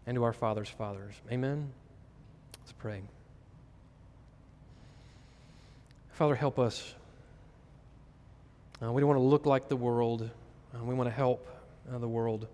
and 0.05 0.15
to 0.15 0.23
our 0.23 0.33
fathers' 0.33 0.69
fathers. 0.69 1.13
Amen? 1.31 1.71
Let's 2.59 2.71
pray. 2.71 3.01
Father, 6.13 6.35
help 6.35 6.59
us. 6.59 6.93
Uh, 8.81 8.91
we 8.91 9.01
don't 9.01 9.07
want 9.07 9.19
to 9.19 9.25
look 9.25 9.45
like 9.45 9.69
the 9.69 9.75
world. 9.75 10.29
Uh, 10.73 10.83
we 10.83 10.95
want 10.95 11.09
to 11.09 11.15
help 11.15 11.47
uh, 11.91 11.97
the 11.97 12.07
world. 12.07 12.47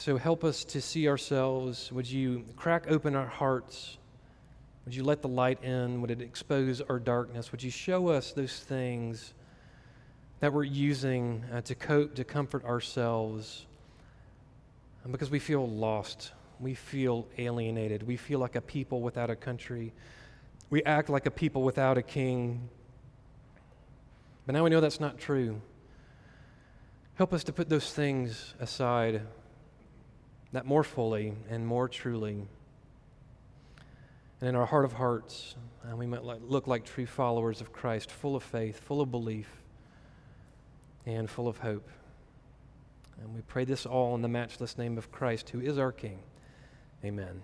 So 0.00 0.16
help 0.16 0.44
us 0.44 0.64
to 0.64 0.80
see 0.80 1.08
ourselves. 1.08 1.92
Would 1.92 2.10
you 2.10 2.46
crack 2.56 2.86
open 2.88 3.14
our 3.14 3.26
hearts? 3.26 3.98
Would 4.86 4.94
you 4.94 5.04
let 5.04 5.20
the 5.20 5.28
light 5.28 5.62
in? 5.62 6.00
Would 6.00 6.10
it 6.10 6.22
expose 6.22 6.80
our 6.80 6.98
darkness? 6.98 7.52
Would 7.52 7.62
you 7.62 7.70
show 7.70 8.08
us 8.08 8.32
those 8.32 8.60
things 8.60 9.34
that 10.38 10.54
we're 10.54 10.64
using 10.64 11.44
uh, 11.52 11.60
to 11.60 11.74
cope, 11.74 12.14
to 12.14 12.24
comfort 12.24 12.64
ourselves? 12.64 13.66
And 15.04 15.12
because 15.12 15.30
we 15.30 15.38
feel 15.38 15.68
lost, 15.68 16.32
we 16.60 16.72
feel 16.72 17.28
alienated, 17.36 18.02
we 18.02 18.16
feel 18.16 18.38
like 18.38 18.56
a 18.56 18.62
people 18.62 19.02
without 19.02 19.28
a 19.28 19.36
country, 19.36 19.92
we 20.70 20.82
act 20.84 21.10
like 21.10 21.26
a 21.26 21.30
people 21.30 21.62
without 21.62 21.98
a 21.98 22.02
king. 22.02 22.70
But 24.46 24.54
now 24.54 24.64
we 24.64 24.70
know 24.70 24.80
that's 24.80 24.98
not 24.98 25.18
true. 25.18 25.60
Help 27.16 27.34
us 27.34 27.44
to 27.44 27.52
put 27.52 27.68
those 27.68 27.92
things 27.92 28.54
aside 28.60 29.20
that 30.52 30.66
more 30.66 30.84
fully 30.84 31.34
and 31.48 31.66
more 31.66 31.88
truly 31.88 32.46
And 34.40 34.48
in 34.48 34.56
our 34.56 34.66
heart 34.66 34.84
of 34.84 34.94
hearts, 34.94 35.54
uh, 35.84 35.94
we 35.94 36.06
might 36.06 36.24
look 36.24 36.66
like 36.66 36.84
true 36.84 37.06
followers 37.06 37.60
of 37.60 37.72
Christ, 37.72 38.10
full 38.10 38.36
of 38.36 38.42
faith, 38.42 38.80
full 38.80 39.00
of 39.02 39.10
belief, 39.10 39.62
and 41.04 41.28
full 41.28 41.46
of 41.46 41.58
hope. 41.58 41.88
And 43.20 43.34
we 43.34 43.42
pray 43.42 43.64
this 43.64 43.84
all 43.84 44.14
in 44.14 44.22
the 44.22 44.28
matchless 44.28 44.78
name 44.78 44.96
of 44.96 45.12
Christ, 45.12 45.50
who 45.50 45.60
is 45.60 45.76
our 45.76 45.92
King. 45.92 46.20
Amen. 47.04 47.42